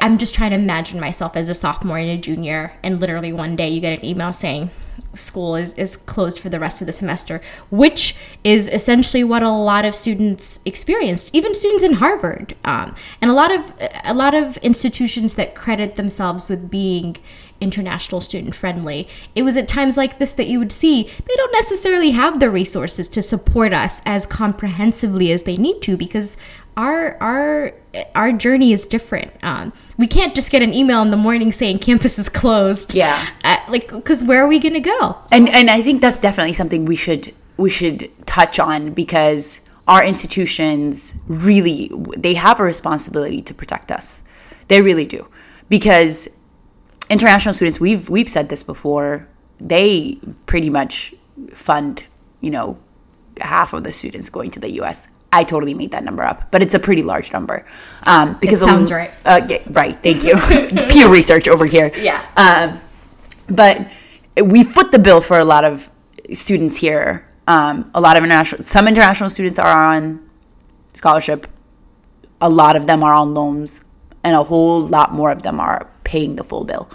[0.00, 3.54] I'm just trying to imagine myself as a sophomore and a junior, and literally one
[3.54, 4.70] day you get an email saying,
[5.14, 9.50] school is, is closed for the rest of the semester, which is essentially what a
[9.50, 13.72] lot of students experienced, even students in Harvard, um, and a lot of
[14.04, 17.16] a lot of institutions that credit themselves with being
[17.60, 19.08] international student friendly.
[19.34, 22.50] It was at times like this that you would see they don't necessarily have the
[22.50, 26.36] resources to support us as comprehensively as they need to because
[26.76, 27.74] our our
[28.14, 29.32] our journey is different.
[29.42, 32.94] Um, we can't just get an email in the morning saying campus is closed.
[32.94, 35.16] Yeah, uh, like because where are we gonna go?
[35.32, 40.04] And and I think that's definitely something we should we should touch on because our
[40.04, 44.22] institutions really they have a responsibility to protect us.
[44.68, 45.26] They really do
[45.68, 46.28] because
[47.10, 49.26] international students we've we've said this before
[49.60, 51.14] they pretty much
[51.52, 52.04] fund
[52.40, 52.78] you know
[53.40, 56.62] half of the students going to the US I totally made that number up, but
[56.62, 57.66] it's a pretty large number.
[58.06, 59.10] Um, because it sounds right.
[59.22, 59.94] Uh, yeah, right.
[60.02, 60.34] Thank you.
[60.88, 61.92] Peer research over here.
[61.96, 62.24] Yeah.
[62.38, 62.80] Um,
[63.48, 63.86] but
[64.42, 65.90] we foot the bill for a lot of
[66.32, 67.28] students here.
[67.46, 70.26] Um, a lot of international, some international students are on
[70.94, 71.46] scholarship.
[72.40, 73.84] A lot of them are on loans,
[74.24, 76.88] and a whole lot more of them are paying the full bill.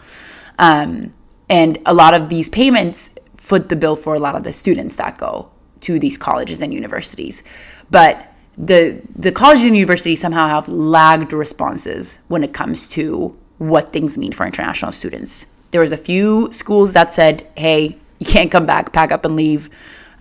[0.57, 1.13] Um,
[1.49, 4.95] and a lot of these payments foot the bill for a lot of the students
[4.95, 7.43] that go to these colleges and universities.
[7.91, 13.91] But the the colleges and universities somehow have lagged responses when it comes to what
[13.93, 15.45] things mean for international students.
[15.71, 19.35] There was a few schools that said, "Hey, you can't come back, pack up and
[19.35, 19.69] leave,"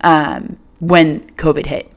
[0.01, 1.91] um, when COVID hit.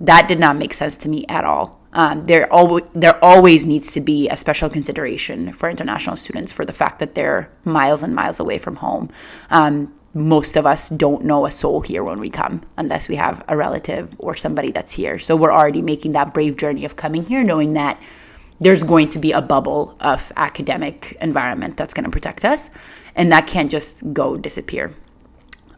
[0.00, 1.78] That did not make sense to me at all.
[1.96, 6.66] Um, there always there always needs to be a special consideration for international students for
[6.66, 9.08] the fact that they're miles and miles away from home.
[9.50, 13.42] Um, most of us don't know a soul here when we come unless we have
[13.48, 15.18] a relative or somebody that's here.
[15.18, 17.98] So we're already making that brave journey of coming here knowing that
[18.60, 22.70] there's going to be a bubble of academic environment that's going to protect us
[23.14, 24.94] and that can't just go disappear.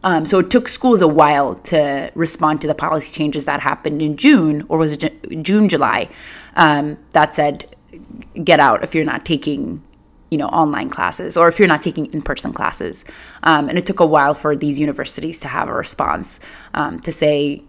[0.03, 4.01] Um, so it took schools a while to respond to the policy changes that happened
[4.01, 6.07] in June, or was it June, July,
[6.55, 7.75] um, that said,
[8.43, 9.83] get out if you're not taking
[10.29, 13.05] you know online classes or if you're not taking in-person classes.
[13.43, 16.39] Um, and it took a while for these universities to have a response
[16.73, 17.63] um, to say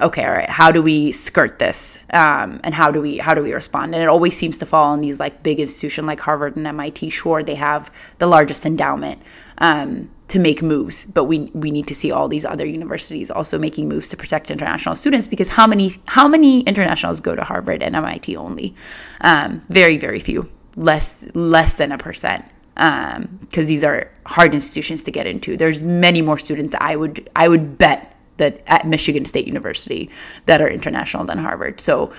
[0.00, 1.98] okay all right how do we skirt this?
[2.12, 3.94] Um, and how do we how do we respond?
[3.94, 7.12] And it always seems to fall on these like big institution like harvard and mit
[7.12, 9.22] sure they have the largest endowment.
[9.58, 13.58] Um, to make moves but we we need to see all these other universities also
[13.58, 17.82] making moves to protect international students because how many how many internationals go to harvard
[17.82, 18.74] and mit only
[19.20, 25.02] um, very very few less less than a percent because um, these are hard institutions
[25.02, 25.56] to get into.
[25.56, 30.08] There's many more students I would I would bet that at Michigan State University
[30.46, 31.78] that are international than Harvard.
[31.78, 32.10] So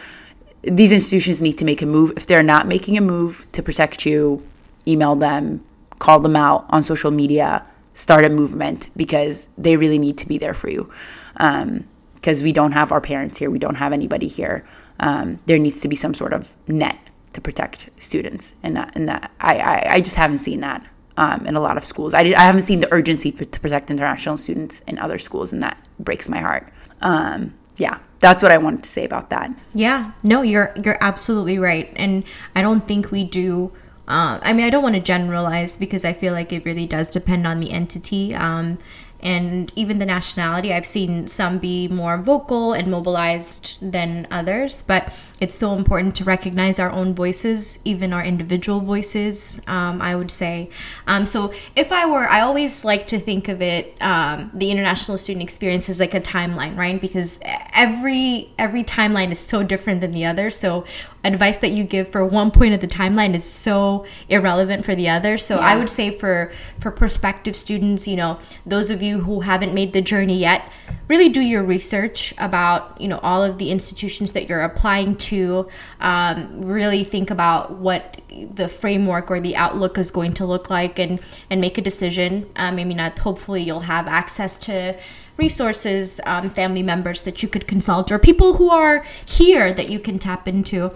[0.62, 2.14] these institutions need to make a move.
[2.16, 4.46] If they're not making a move to protect you,
[4.88, 5.64] email them,
[5.98, 10.38] call them out on social media, start a movement because they really need to be
[10.38, 10.92] there for you.
[11.34, 14.66] Because um, we don't have our parents here, we don't have anybody here.
[15.00, 16.98] Um, there needs to be some sort of net
[17.34, 20.86] to protect students, and that, and that I, I, I just haven't seen that
[21.18, 22.14] um, in a lot of schools.
[22.14, 25.64] I, did, I haven't seen the urgency to protect international students in other schools, and
[25.64, 26.72] that breaks my heart.
[27.02, 29.52] Um, yeah, that's what I wanted to say about that.
[29.74, 32.24] Yeah, no, you're you're absolutely right, and
[32.56, 33.72] I don't think we do.
[34.08, 37.10] Uh, I mean, I don't want to generalize because I feel like it really does
[37.10, 38.34] depend on the entity.
[38.36, 38.78] Um,
[39.22, 40.74] and even the nationality.
[40.74, 46.24] I've seen some be more vocal and mobilized than others, but it's so important to
[46.24, 50.70] recognize our own voices, even our individual voices, um, I would say.
[51.08, 55.18] Um, so if I were, I always like to think of it, um, the international
[55.18, 57.00] student experience as like a timeline, right?
[57.00, 60.50] Because every every timeline is so different than the other.
[60.50, 60.86] So
[61.24, 65.10] advice that you give for one point of the timeline is so irrelevant for the
[65.10, 65.38] other.
[65.38, 65.62] So yeah.
[65.62, 69.94] I would say for for prospective students, you know, those of you who haven't made
[69.94, 70.72] the journey yet,
[71.08, 75.68] really do your research about you know all of the institutions that you're applying to
[76.00, 80.98] um, really think about what the framework or the outlook is going to look like
[80.98, 84.98] and and make a decision um, maybe not hopefully you'll have access to
[85.38, 90.00] resources um, family members that you could consult or people who are here that you
[90.00, 90.92] can tap into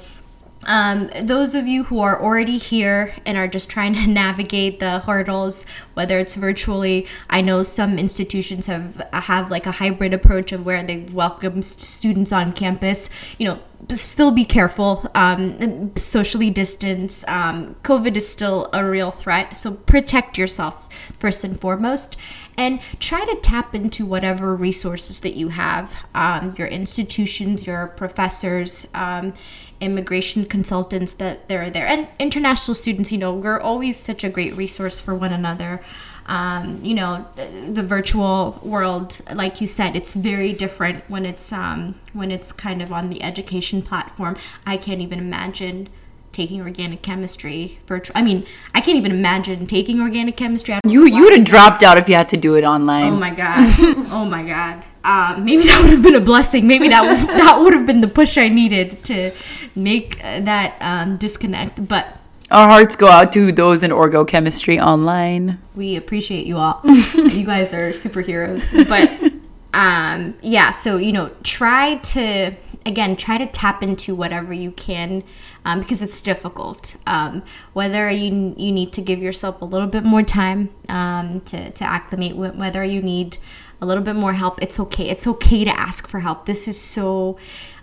[0.67, 4.99] um, those of you who are already here and are just trying to navigate the
[4.99, 10.65] hurdles, whether it's virtually, I know some institutions have have like a hybrid approach of
[10.65, 13.09] where they welcome students on campus.
[13.37, 13.59] You know,
[13.93, 17.23] still be careful, um, socially distance.
[17.27, 22.17] Um, COVID is still a real threat, so protect yourself first and foremost
[22.57, 28.87] and try to tap into whatever resources that you have um, your institutions your professors
[28.93, 29.33] um,
[29.81, 34.55] immigration consultants that they're there and international students you know we're always such a great
[34.55, 35.81] resource for one another.
[36.27, 37.27] Um, you know
[37.71, 42.81] the virtual world like you said it's very different when it's um, when it's kind
[42.81, 44.35] of on the education platform.
[44.65, 45.89] I can't even imagine
[46.35, 51.23] taking organic chemistry virtual i mean i can't even imagine taking organic chemistry you you
[51.23, 53.55] would have dropped out if you had to do it online oh my god
[54.11, 57.59] oh my god um, maybe that would have been a blessing maybe that would, that
[57.61, 59.31] would have been the push i needed to
[59.75, 62.19] make that um, disconnect but
[62.51, 65.57] our hearts go out to those in orgo chemistry online.
[65.75, 66.79] We appreciate you all.
[66.85, 68.87] you guys are superheroes.
[68.87, 69.33] But
[69.73, 75.23] um, yeah, so you know, try to again try to tap into whatever you can
[75.65, 76.95] um, because it's difficult.
[77.05, 81.71] Um, whether you you need to give yourself a little bit more time um, to
[81.71, 83.37] to acclimate, whether you need
[83.81, 85.09] a little bit more help, it's okay.
[85.09, 86.45] It's okay to ask for help.
[86.45, 87.37] This is so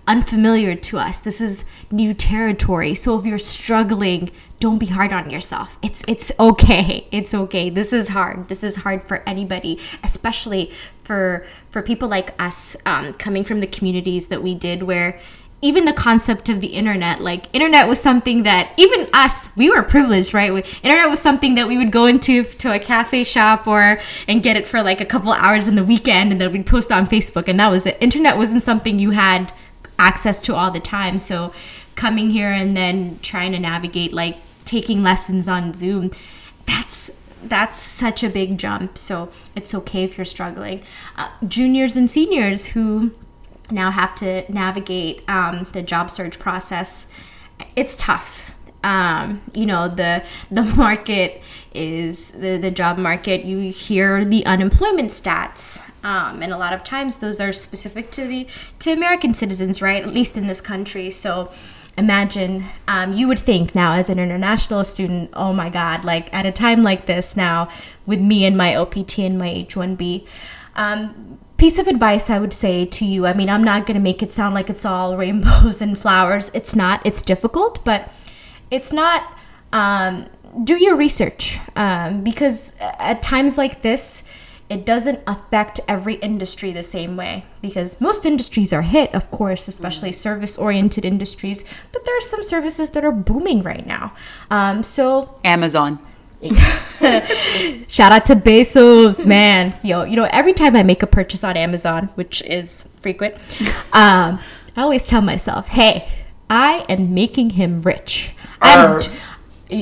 [0.07, 1.21] unfamiliar to us.
[1.21, 2.95] This is new territory.
[2.95, 5.79] So if you're struggling, don't be hard on yourself.
[5.83, 7.07] It's it's okay.
[7.11, 7.69] It's okay.
[7.71, 8.49] This is hard.
[8.49, 10.71] This is hard for anybody, especially
[11.03, 15.21] for for people like us um, coming from the communities that we did where
[15.63, 19.83] even the concept of the internet like internet was something that even us we were
[19.83, 20.51] privileged right
[20.83, 24.57] internet was something that we would go into to a cafe shop or and get
[24.57, 27.49] it for like a couple hours in the weekend and then we'd post on facebook
[27.49, 29.53] and that was it internet wasn't something you had
[30.03, 31.19] access to all the time.
[31.19, 31.53] So
[31.95, 36.11] coming here and then trying to navigate like taking lessons on Zoom,
[36.67, 37.11] that's
[37.43, 38.97] that's such a big jump.
[38.99, 40.83] So it's okay if you're struggling.
[41.17, 43.13] Uh, juniors and seniors who
[43.73, 47.07] now have to navigate um, the job search process,
[47.77, 48.45] it's tough.
[48.85, 51.41] Um, you know the the market
[51.73, 56.83] is the, the job market you hear the unemployment stats um, and a lot of
[56.83, 58.47] times those are specific to the
[58.81, 60.03] to American citizens, right?
[60.03, 61.11] At least in this country.
[61.11, 61.53] So
[61.97, 66.47] imagine um, you would think now as an international student, oh my God, like at
[66.47, 67.69] a time like this now
[68.05, 70.27] with me and my OPT and my H1B.
[70.75, 73.25] Um, piece of advice I would say to you.
[73.25, 76.51] I mean, I'm not going to make it sound like it's all rainbows and flowers.
[76.53, 77.01] It's not.
[77.07, 78.11] It's difficult, but
[78.73, 79.39] it's not.
[79.73, 80.27] Um,
[80.65, 84.25] do your research um, because at times like this,
[84.69, 89.69] it doesn't affect every industry the same way because most industries are hit, of course,
[89.69, 90.15] especially mm.
[90.15, 94.13] service oriented industries, but there are some services that are booming right now.
[94.51, 96.01] Um, so, Amazon.
[97.89, 99.77] Shout out to Bezos, man.
[99.83, 103.37] Yo, you know, every time I make a purchase on Amazon, which is frequent,
[103.93, 104.41] um,
[104.77, 106.09] I always tell myself, hey,
[106.51, 108.31] I am making him rich.
[108.61, 109.01] I'm,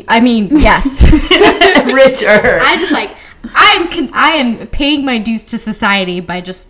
[0.09, 1.03] I mean, yes.
[1.03, 2.59] Richer.
[2.63, 3.17] I just like,
[3.55, 6.69] I am con- I am paying my dues to society by just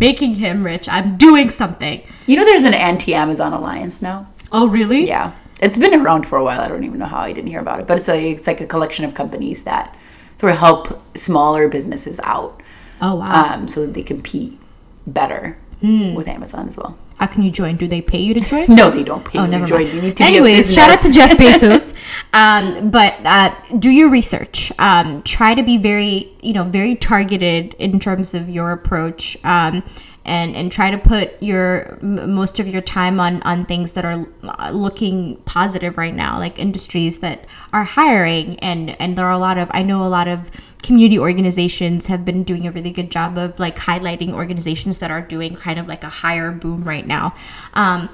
[0.00, 0.88] making him rich.
[0.88, 2.02] I'm doing something.
[2.26, 4.28] You know, there's an anti-Amazon alliance now.
[4.50, 5.06] Oh, really?
[5.06, 6.60] Yeah, it's been around for a while.
[6.60, 8.60] I don't even know how I didn't hear about it, but it's a it's like
[8.60, 9.96] a collection of companies that
[10.38, 12.62] sort of help smaller businesses out.
[13.00, 13.54] Oh wow!
[13.54, 14.58] Um, so that they compete
[15.06, 16.14] better mm.
[16.14, 16.98] with Amazon as well.
[17.16, 17.76] How can you join?
[17.76, 18.66] Do they pay you to join?
[18.74, 19.86] no, they don't pay oh, you never to join.
[19.88, 21.92] You need to Anyways, shout out to Jeff Bezos.
[22.32, 24.70] um, but uh, do your research.
[24.78, 29.36] Um, try to be very, you know, very targeted in terms of your approach.
[29.42, 29.82] Um,
[30.28, 34.26] and and try to put your most of your time on on things that are
[34.44, 39.38] uh, looking positive right now like industries that are hiring and and there are a
[39.38, 40.50] lot of i know a lot of
[40.82, 45.20] community organizations have been doing a really good job of like highlighting organizations that are
[45.20, 47.34] doing kind of like a higher boom right now.
[47.74, 48.08] Um,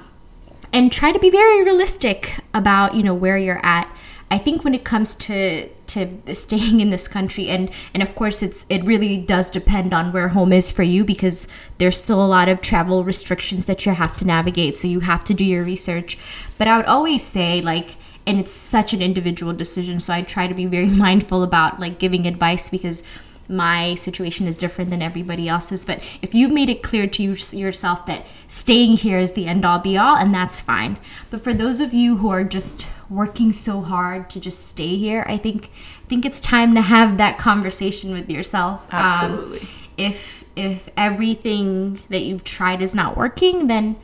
[0.73, 3.89] and try to be very realistic about you know where you're at
[4.35, 8.43] i think when it comes to to staying in this country and and of course
[8.43, 12.27] it's it really does depend on where home is for you because there's still a
[12.27, 15.63] lot of travel restrictions that you have to navigate so you have to do your
[15.63, 16.17] research.
[16.57, 17.95] But i would always say like
[18.27, 21.97] and it's such an individual decision so i try to be very mindful about like
[21.99, 23.03] giving advice because
[23.47, 28.05] my situation is different than everybody else's but if you've made it clear to yourself
[28.05, 30.97] that staying here is the end all be all and that's fine.
[31.29, 35.23] But for those of you who are just working so hard to just stay here
[35.27, 35.65] i think
[36.03, 38.81] i think it's time to have that conversation with yourself.
[38.91, 39.67] Um, Absolutely.
[39.97, 43.95] if if everything that you've tried is not working then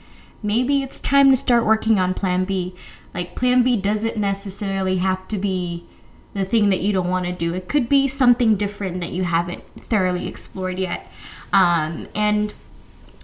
[0.43, 2.75] maybe it's time to start working on plan b.
[3.13, 5.85] Like plan b doesn't necessarily have to be
[6.33, 7.53] the thing that you don't want to do.
[7.53, 11.07] It could be something different that you haven't thoroughly explored yet.
[11.53, 12.53] Um, and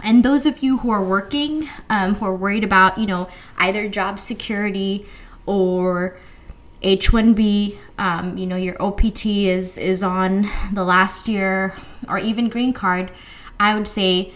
[0.03, 3.28] and those of you who are working um, who are worried about you know
[3.58, 5.05] either job security
[5.45, 6.18] or
[6.84, 11.74] h1b um, you know your opt is is on the last year
[12.08, 13.12] or even green card
[13.60, 14.32] i would say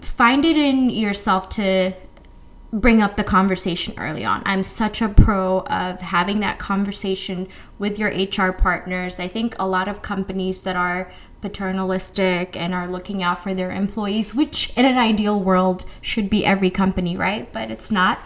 [0.00, 1.92] find it in yourself to
[2.72, 4.42] bring up the conversation early on.
[4.44, 7.48] I'm such a pro of having that conversation
[7.78, 9.20] with your HR partners.
[9.20, 11.10] I think a lot of companies that are
[11.40, 16.44] paternalistic and are looking out for their employees, which in an ideal world should be
[16.44, 17.52] every company, right?
[17.52, 18.18] But it's not.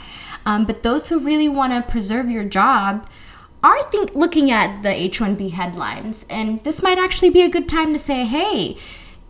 [0.47, 3.07] Um, but those who really want to preserve your job
[3.63, 7.93] are think looking at the H1B headlines, and this might actually be a good time
[7.93, 8.79] to say, hey,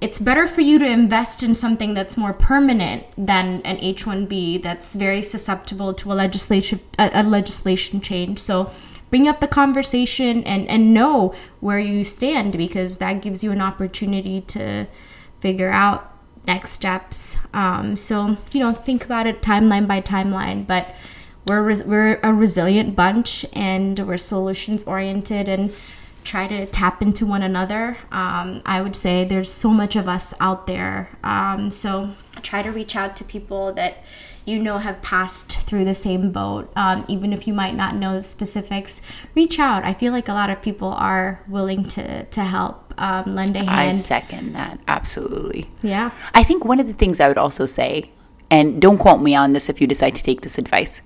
[0.00, 4.94] it's better for you to invest in something that's more permanent than an H1B that's
[4.94, 8.38] very susceptible to a legislation a, legislation change.
[8.38, 8.70] So
[9.10, 13.60] bring up the conversation and and know where you stand because that gives you an
[13.60, 14.86] opportunity to
[15.40, 17.36] figure out next steps.
[17.52, 20.94] Um, so you know think about it timeline by timeline, but
[21.46, 25.70] we're res- we're a resilient bunch and we're solutions oriented and
[26.24, 27.96] try to tap into one another.
[28.10, 31.10] Um, I would say there's so much of us out there.
[31.22, 32.10] Um, so
[32.42, 34.02] try to reach out to people that
[34.44, 36.70] you know have passed through the same boat.
[36.76, 39.02] Um, even if you might not know the specifics,
[39.34, 39.84] reach out.
[39.84, 43.60] I feel like a lot of people are willing to, to help, um, lend a
[43.60, 43.70] hand.
[43.70, 45.70] I second that absolutely.
[45.82, 46.10] yeah.
[46.34, 48.10] I think one of the things I would also say,
[48.50, 51.00] and don't quote me on this if you decide to take this advice,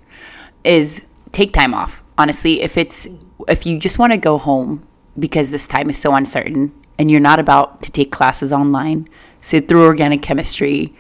[0.65, 1.03] is
[1.33, 2.03] take time off.
[2.17, 3.09] Honestly, if it's
[3.49, 4.87] if you just want to go home
[5.19, 9.09] because this time is so uncertain and you're not about to take classes online,
[9.41, 10.95] sit through organic chemistry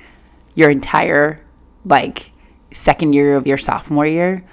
[0.54, 1.40] your entire
[1.84, 2.30] like
[2.72, 4.44] second year of your sophomore year,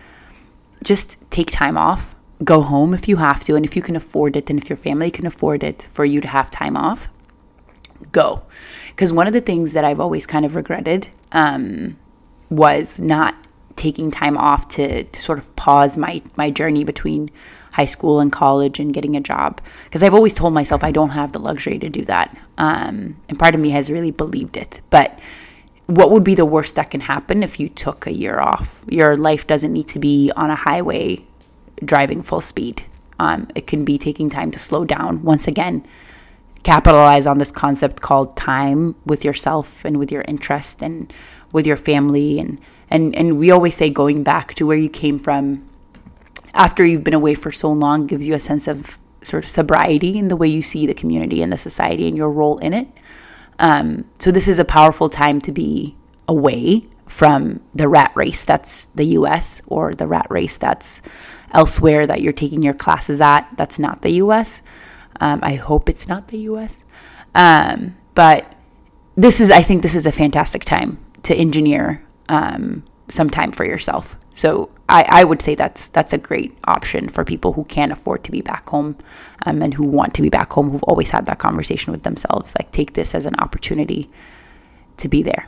[0.84, 2.16] just take time off.
[2.44, 4.78] Go home if you have to, and if you can afford it, and if your
[4.78, 7.08] family can afford it for you to have time off,
[8.12, 8.42] go.
[8.88, 12.00] Because one of the things that I've always kind of regretted um,
[12.50, 13.36] was not
[13.76, 17.30] taking time off to, to sort of pause my, my journey between
[17.72, 19.62] high school and college and getting a job.
[19.86, 22.38] Because I've always told myself I don't have the luxury to do that.
[22.58, 24.82] Um, and part of me has really believed it.
[24.90, 25.20] But
[25.88, 28.84] what would be the worst that can happen if you took a year off?
[28.88, 31.26] Your life doesn't need to be on a highway
[31.84, 32.86] driving full speed.
[33.20, 35.24] Um, it can be taking time to slow down.
[35.24, 35.86] Once again,
[36.64, 41.12] capitalize on this concept called time with yourself and with your interest and
[41.52, 42.60] with your family and
[42.90, 45.66] and and we always say going back to where you came from
[46.54, 50.18] after you've been away for so long gives you a sense of sort of sobriety
[50.18, 52.88] in the way you see the community and the society and your role in it
[53.60, 55.96] um, so this is a powerful time to be
[56.28, 61.02] away from the rat race that's the US or the rat race that's
[61.52, 64.62] elsewhere that you're taking your classes at that's not the US.
[65.20, 66.86] Um, I hope it's not the US.
[67.36, 68.56] Um, but
[69.16, 73.66] this is, I think this is a fantastic time to engineer um, some time for
[73.66, 74.16] yourself.
[74.34, 78.24] So I, I would say that's that's a great option for people who can't afford
[78.24, 78.98] to be back home
[79.46, 82.54] um, and who want to be back home, who've always had that conversation with themselves.
[82.58, 84.10] Like take this as an opportunity
[84.98, 85.48] to be there.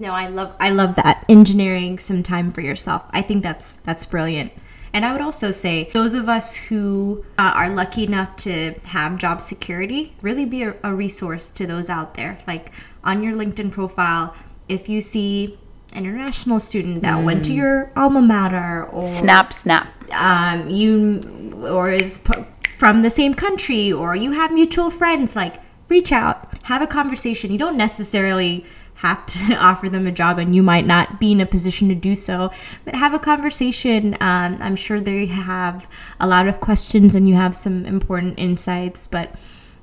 [0.00, 3.04] No, I love I love that engineering some time for yourself.
[3.10, 4.52] I think that's that's brilliant.
[4.92, 9.18] And I would also say those of us who uh, are lucky enough to have
[9.18, 12.38] job security, really be a, a resource to those out there.
[12.46, 12.70] Like
[13.02, 14.34] on your LinkedIn profile,
[14.68, 15.58] if you see
[15.94, 19.88] international student that went to your alma mater or Snap, snap.
[20.12, 21.20] um, you
[21.66, 22.44] or is p-
[22.78, 25.54] from the same country or you have mutual friends like
[25.88, 27.52] reach out have a conversation.
[27.52, 28.64] You don't necessarily
[28.96, 31.94] have to offer them a job and you might not be in a position to
[31.94, 32.50] do so
[32.84, 34.14] but have a conversation.
[34.20, 35.86] Um, i'm sure they have
[36.20, 39.34] a lot of questions and you have some important insights but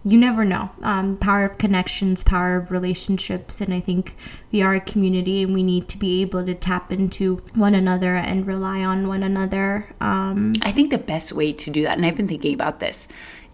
[0.04, 0.70] you never know.
[0.82, 4.16] Um, power of connections, power of relationships, and I think
[4.52, 8.16] we are a community, and we need to be able to tap into one another
[8.16, 9.88] and rely on one another.
[10.02, 13.08] Um, I think the best way to do that, and I've been thinking about this,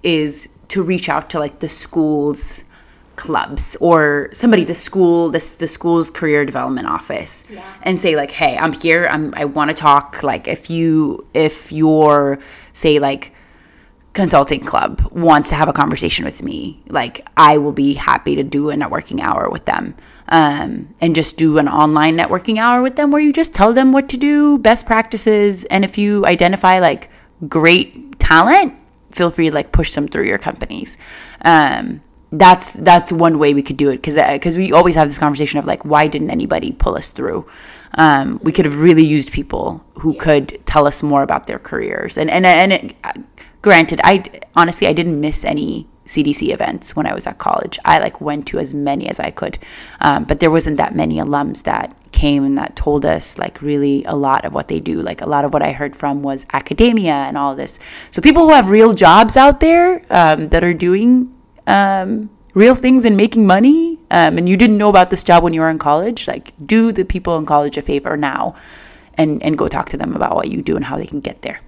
[0.03, 2.63] is to reach out to like the schools
[3.17, 7.63] clubs or somebody the school this the school's career development office yeah.
[7.81, 11.71] and say like hey i'm here i'm i want to talk like if you if
[11.71, 12.37] you're
[12.73, 13.33] say like
[14.17, 18.43] consulting club wants to have a conversation with me, like I will be happy to
[18.43, 19.95] do a networking hour with them.
[20.29, 23.93] Um, and just do an online networking hour with them where you just tell them
[23.93, 27.09] what to do, best practices, and if you identify like
[27.47, 28.73] great talent,
[29.11, 30.97] feel free to like push them through your companies.
[31.45, 32.01] Um,
[32.31, 35.17] that's that's one way we could do it because because uh, we always have this
[35.17, 37.47] conversation of like why didn't anybody pull us through
[37.93, 42.17] um, we could have really used people who could tell us more about their careers
[42.17, 42.95] and and and it,
[43.67, 44.23] granted, I
[44.55, 47.77] honestly I didn't miss any CDC events when I was at college.
[47.83, 49.59] I like went to as many as I could,
[49.99, 54.05] um, but there wasn't that many alums that came and that told us like really
[54.05, 55.01] a lot of what they do.
[55.01, 57.77] Like a lot of what I heard from was academia and all this.
[58.11, 61.35] So people who have real jobs out there um, that are doing
[61.67, 65.53] um, real things and making money, um, and you didn't know about this job when
[65.53, 68.55] you were in college, like do the people in college a favor now,
[69.15, 71.41] and and go talk to them about what you do and how they can get
[71.41, 71.59] there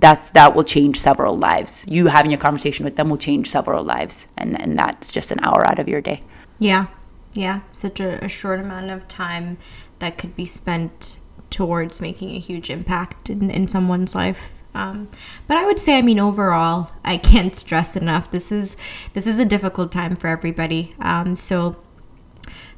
[0.00, 1.84] that's that will change several lives.
[1.88, 5.40] You having a conversation with them will change several lives, and and that's just an
[5.42, 6.22] hour out of your day.
[6.58, 6.86] Yeah,
[7.32, 9.58] yeah, such a, a short amount of time
[9.98, 11.18] that could be spent
[11.50, 14.54] towards making a huge impact in, in someone's life.
[14.72, 15.08] Um,
[15.48, 18.30] but I would say, I mean, overall, I can't stress enough.
[18.30, 18.76] This is
[19.12, 20.94] this is a difficult time for everybody.
[21.00, 21.76] Um, so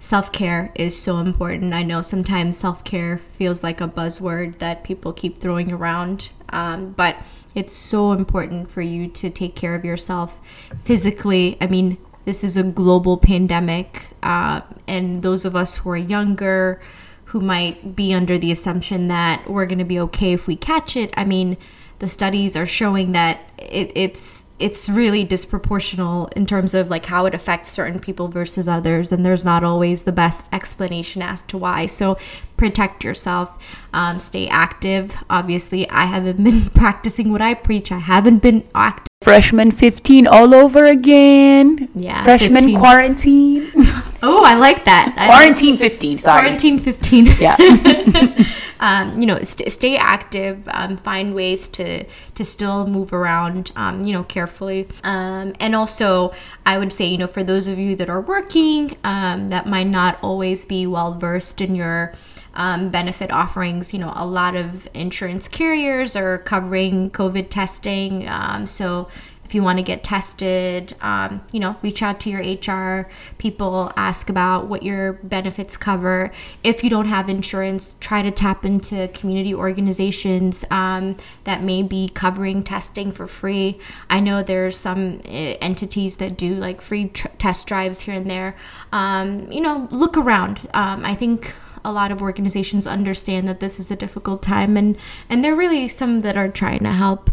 [0.03, 1.73] self care is so important.
[1.73, 6.91] I know sometimes self care feels like a buzzword that people keep throwing around, um,
[6.91, 7.17] but
[7.55, 10.41] it's so important for you to take care of yourself
[10.83, 11.57] physically.
[11.61, 16.81] I mean, this is a global pandemic, uh, and those of us who are younger,
[17.27, 20.97] who might be under the assumption that we're going to be okay if we catch
[20.97, 21.57] it, I mean,
[22.01, 27.27] the studies are showing that it, it's it's really disproportional in terms of like how
[27.27, 31.59] it affects certain people versus others and there's not always the best explanation as to
[31.59, 31.87] why.
[31.87, 32.17] So
[32.57, 33.61] protect yourself
[33.93, 35.15] um, stay active.
[35.29, 37.91] Obviously i haven't been practicing what i preach.
[37.91, 39.09] I haven't been active.
[39.23, 41.89] Freshman 15 all over again.
[41.95, 42.79] Yeah freshman 15.
[42.79, 43.73] quarantine.
[44.25, 45.13] Oh i like that.
[45.17, 46.43] Quarantine 15 sorry.
[46.43, 47.57] Quarantine 15 yeah
[48.83, 52.05] um, you know, st- stay active, um, find ways to
[52.35, 54.89] to still move around, um, you know, carefully.
[55.05, 56.35] Um, and also,
[56.67, 59.87] I would say, you know, for those of you that are working, um, that might
[59.87, 62.13] not always be well versed in your
[62.55, 63.95] um, benefit offerings.
[63.95, 68.29] You know, a lot of insurance carriers are covering COVID testing.
[68.29, 69.09] Um, so
[69.53, 73.93] if you want to get tested, um, you know, reach out to your HR people,
[73.99, 76.33] ask about what your benefits cover.
[76.65, 82.09] If you don't have insurance, try to tap into community organizations um, that may be
[82.09, 83.79] covering testing for free.
[84.09, 85.29] I know there's some uh,
[85.61, 88.57] entities that do like free tr- test drives here and there.
[88.91, 90.67] Um, you know, look around.
[90.73, 91.53] Um, I think
[91.85, 94.97] a lot of organizations understand that this is a difficult time and
[95.29, 97.31] and there are really some that are trying to help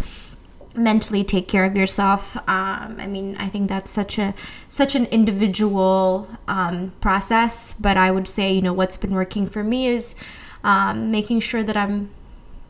[0.79, 2.37] mentally take care of yourself.
[2.47, 4.33] Um, i mean i think that's such a
[4.69, 9.63] such an individual um, process but i would say you know what's been working for
[9.63, 10.15] me is
[10.63, 12.09] um, making sure that i'm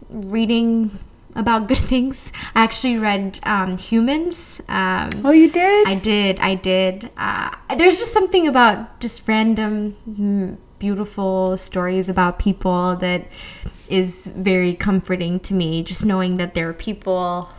[0.10, 0.98] reading
[1.36, 2.32] about good things.
[2.56, 5.88] I actually read um, humans um, oh you did?
[5.88, 7.10] I did i did.
[7.18, 13.28] Uh, there's just something about just random mm, beautiful stories about people that
[13.90, 17.50] is very comforting to me just knowing that there are people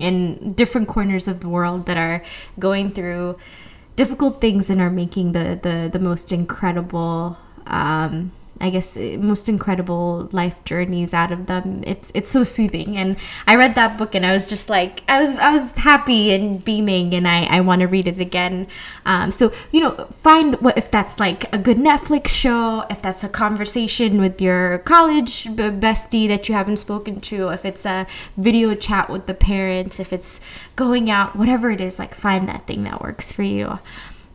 [0.00, 2.22] in different corners of the world that are
[2.58, 3.38] going through
[3.96, 7.36] difficult things and are making the the, the most incredible
[7.66, 11.82] um, I guess eh, most incredible life journeys out of them.
[11.86, 15.20] It's it's so soothing, and I read that book and I was just like I
[15.20, 18.66] was I was happy and beaming, and I I want to read it again.
[19.06, 23.24] Um, so you know, find what if that's like a good Netflix show, if that's
[23.24, 28.06] a conversation with your college bestie that you haven't spoken to, if it's a
[28.36, 30.40] video chat with the parents, if it's
[30.76, 33.78] going out, whatever it is, like find that thing that works for you.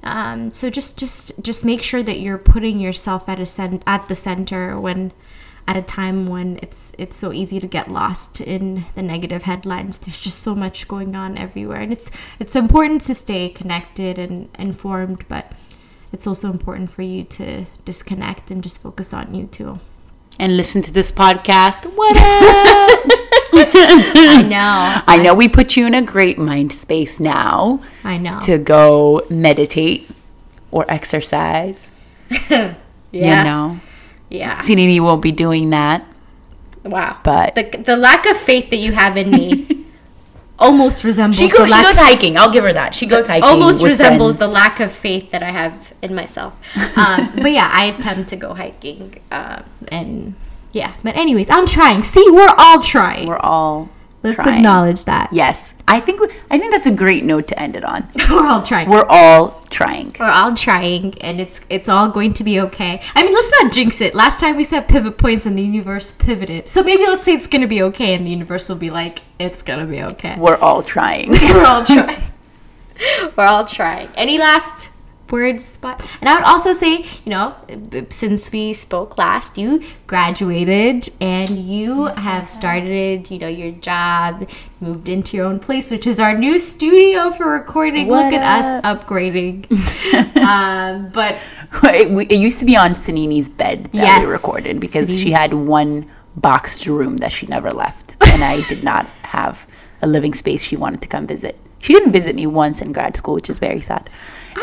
[0.06, 4.08] Um, so just just just make sure that you're putting yourself at a cent- at
[4.08, 5.12] the center when
[5.68, 9.98] at a time when it's it's so easy to get lost in the negative headlines.
[9.98, 14.50] There's just so much going on everywhere, and it's it's important to stay connected and
[14.60, 15.52] informed, but
[16.14, 19.80] it's also important for you to disconnect and just focus on you too.
[20.38, 21.86] And listen to this podcast.
[21.96, 23.20] What up?
[23.78, 25.02] I know.
[25.08, 28.40] I know we put you in a great mind space now I know.
[28.42, 30.10] to go meditate
[30.72, 31.92] or exercise.
[32.50, 32.74] yeah.
[33.12, 33.80] You know,
[34.30, 34.56] Yeah.
[34.58, 36.06] Sinini won't be doing that,
[36.84, 37.18] Wow.
[37.24, 39.86] but the the lack of faith that you have in me
[40.60, 41.70] almost resembles she the goes.
[41.70, 42.38] She goes hiking.
[42.38, 42.94] I'll give her that.
[42.96, 43.44] She goes hiking.
[43.44, 44.40] almost resembles friends.
[44.40, 46.54] the lack of faith that I have in myself.
[46.98, 50.36] Um, but yeah, I attempt to go hiking, um, and
[50.76, 50.94] yeah.
[51.04, 52.04] But anyways, I'm trying.
[52.04, 53.28] See, we're all trying.
[53.28, 53.90] We're all.
[54.24, 54.56] Let's trying.
[54.58, 56.20] acknowledge that Yes, I think.
[56.20, 58.08] we- I think that's a great note to end it on.
[58.32, 58.90] we're all trying.
[58.90, 60.16] We're all trying.
[60.20, 63.02] We're all trying, and it's it's all going to be okay.
[63.14, 64.16] I mean, let's not jinx it.
[64.16, 66.70] Last time we set pivot points, and the universe pivoted.
[66.72, 69.62] So maybe let's say it's gonna be okay, and the universe will be like, it's
[69.62, 70.36] gonna be okay.
[70.40, 71.30] We're all trying.
[71.54, 72.24] We're all trying.
[73.38, 74.10] We're all trying.
[74.16, 74.90] Any last
[75.32, 75.78] words?
[75.78, 77.56] But and I would also say, you know,
[78.10, 84.48] since we spoke last, you graduated and you have started, you know, your job,
[84.82, 88.08] moved into your own place, which is our new studio for recording.
[88.08, 89.66] What Look at us upgrading.
[90.38, 91.38] um, but
[91.84, 94.26] it, we- it used to be on Sanini's bed that Yes.
[94.26, 98.84] we recorded because she had one boxed room that she never left, and I did
[98.84, 99.66] not have
[100.02, 101.58] a living space she wanted to come visit.
[101.82, 104.10] She didn't visit me once in grad school, which is very sad.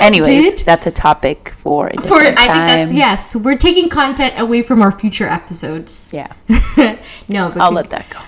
[0.01, 0.67] Anyways, did.
[0.67, 4.83] that's a topic for a for I think that's yes, we're taking content away from
[4.83, 6.07] our future episodes.
[6.11, 6.33] Yeah,
[7.29, 8.21] no, but I'll let that go.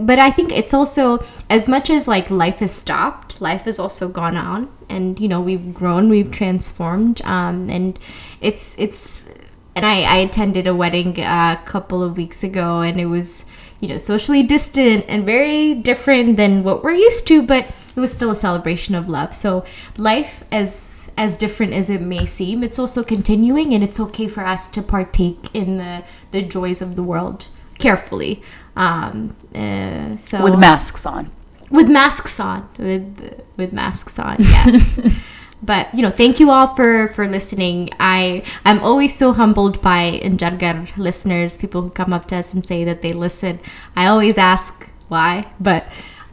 [0.00, 4.08] But I think it's also as much as like life has stopped, life has also
[4.08, 7.98] gone on, and you know we've grown, we've transformed, um, and
[8.40, 9.28] it's it's.
[9.74, 13.44] And I, I attended a wedding uh, a couple of weeks ago, and it was
[13.80, 17.66] you know socially distant and very different than what we're used to, but
[17.96, 19.34] it was still a celebration of love.
[19.34, 19.64] So
[19.96, 24.44] life as as different as it may seem, it's also continuing, and it's okay for
[24.44, 27.46] us to partake in the the joys of the world
[27.78, 28.42] carefully.
[28.76, 31.30] Um, uh, so With masks on.
[31.70, 35.00] with masks on, with with masks on, yes.
[35.62, 37.88] but you know, thank you all for for listening.
[37.98, 42.64] I I'm always so humbled by Injargar listeners, people who come up to us and
[42.66, 43.58] say that they listen.
[43.96, 45.86] I always ask why, but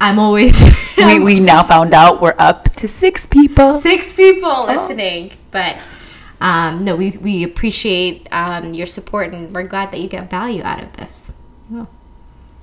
[0.04, 0.56] I'm always
[0.98, 3.76] we, we now found out we're up to six people.
[3.76, 5.78] six people listening, but.
[6.42, 10.62] Um, no, we, we appreciate um, your support and we're glad that you get value
[10.62, 11.32] out of this.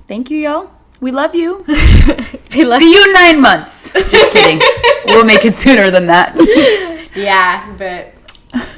[0.07, 0.69] Thank you, y'all.
[0.99, 1.65] We love you.
[2.55, 3.91] We love- See you in nine months.
[3.93, 4.61] Just kidding.
[5.05, 6.35] we'll make it sooner than that.
[7.15, 8.13] Yeah, but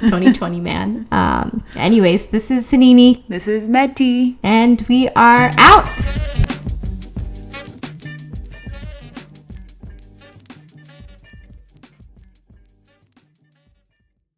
[0.03, 1.05] 2020 man.
[1.11, 4.38] Um, anyways, this is Sanini, This is Meti.
[4.41, 5.89] and we are out.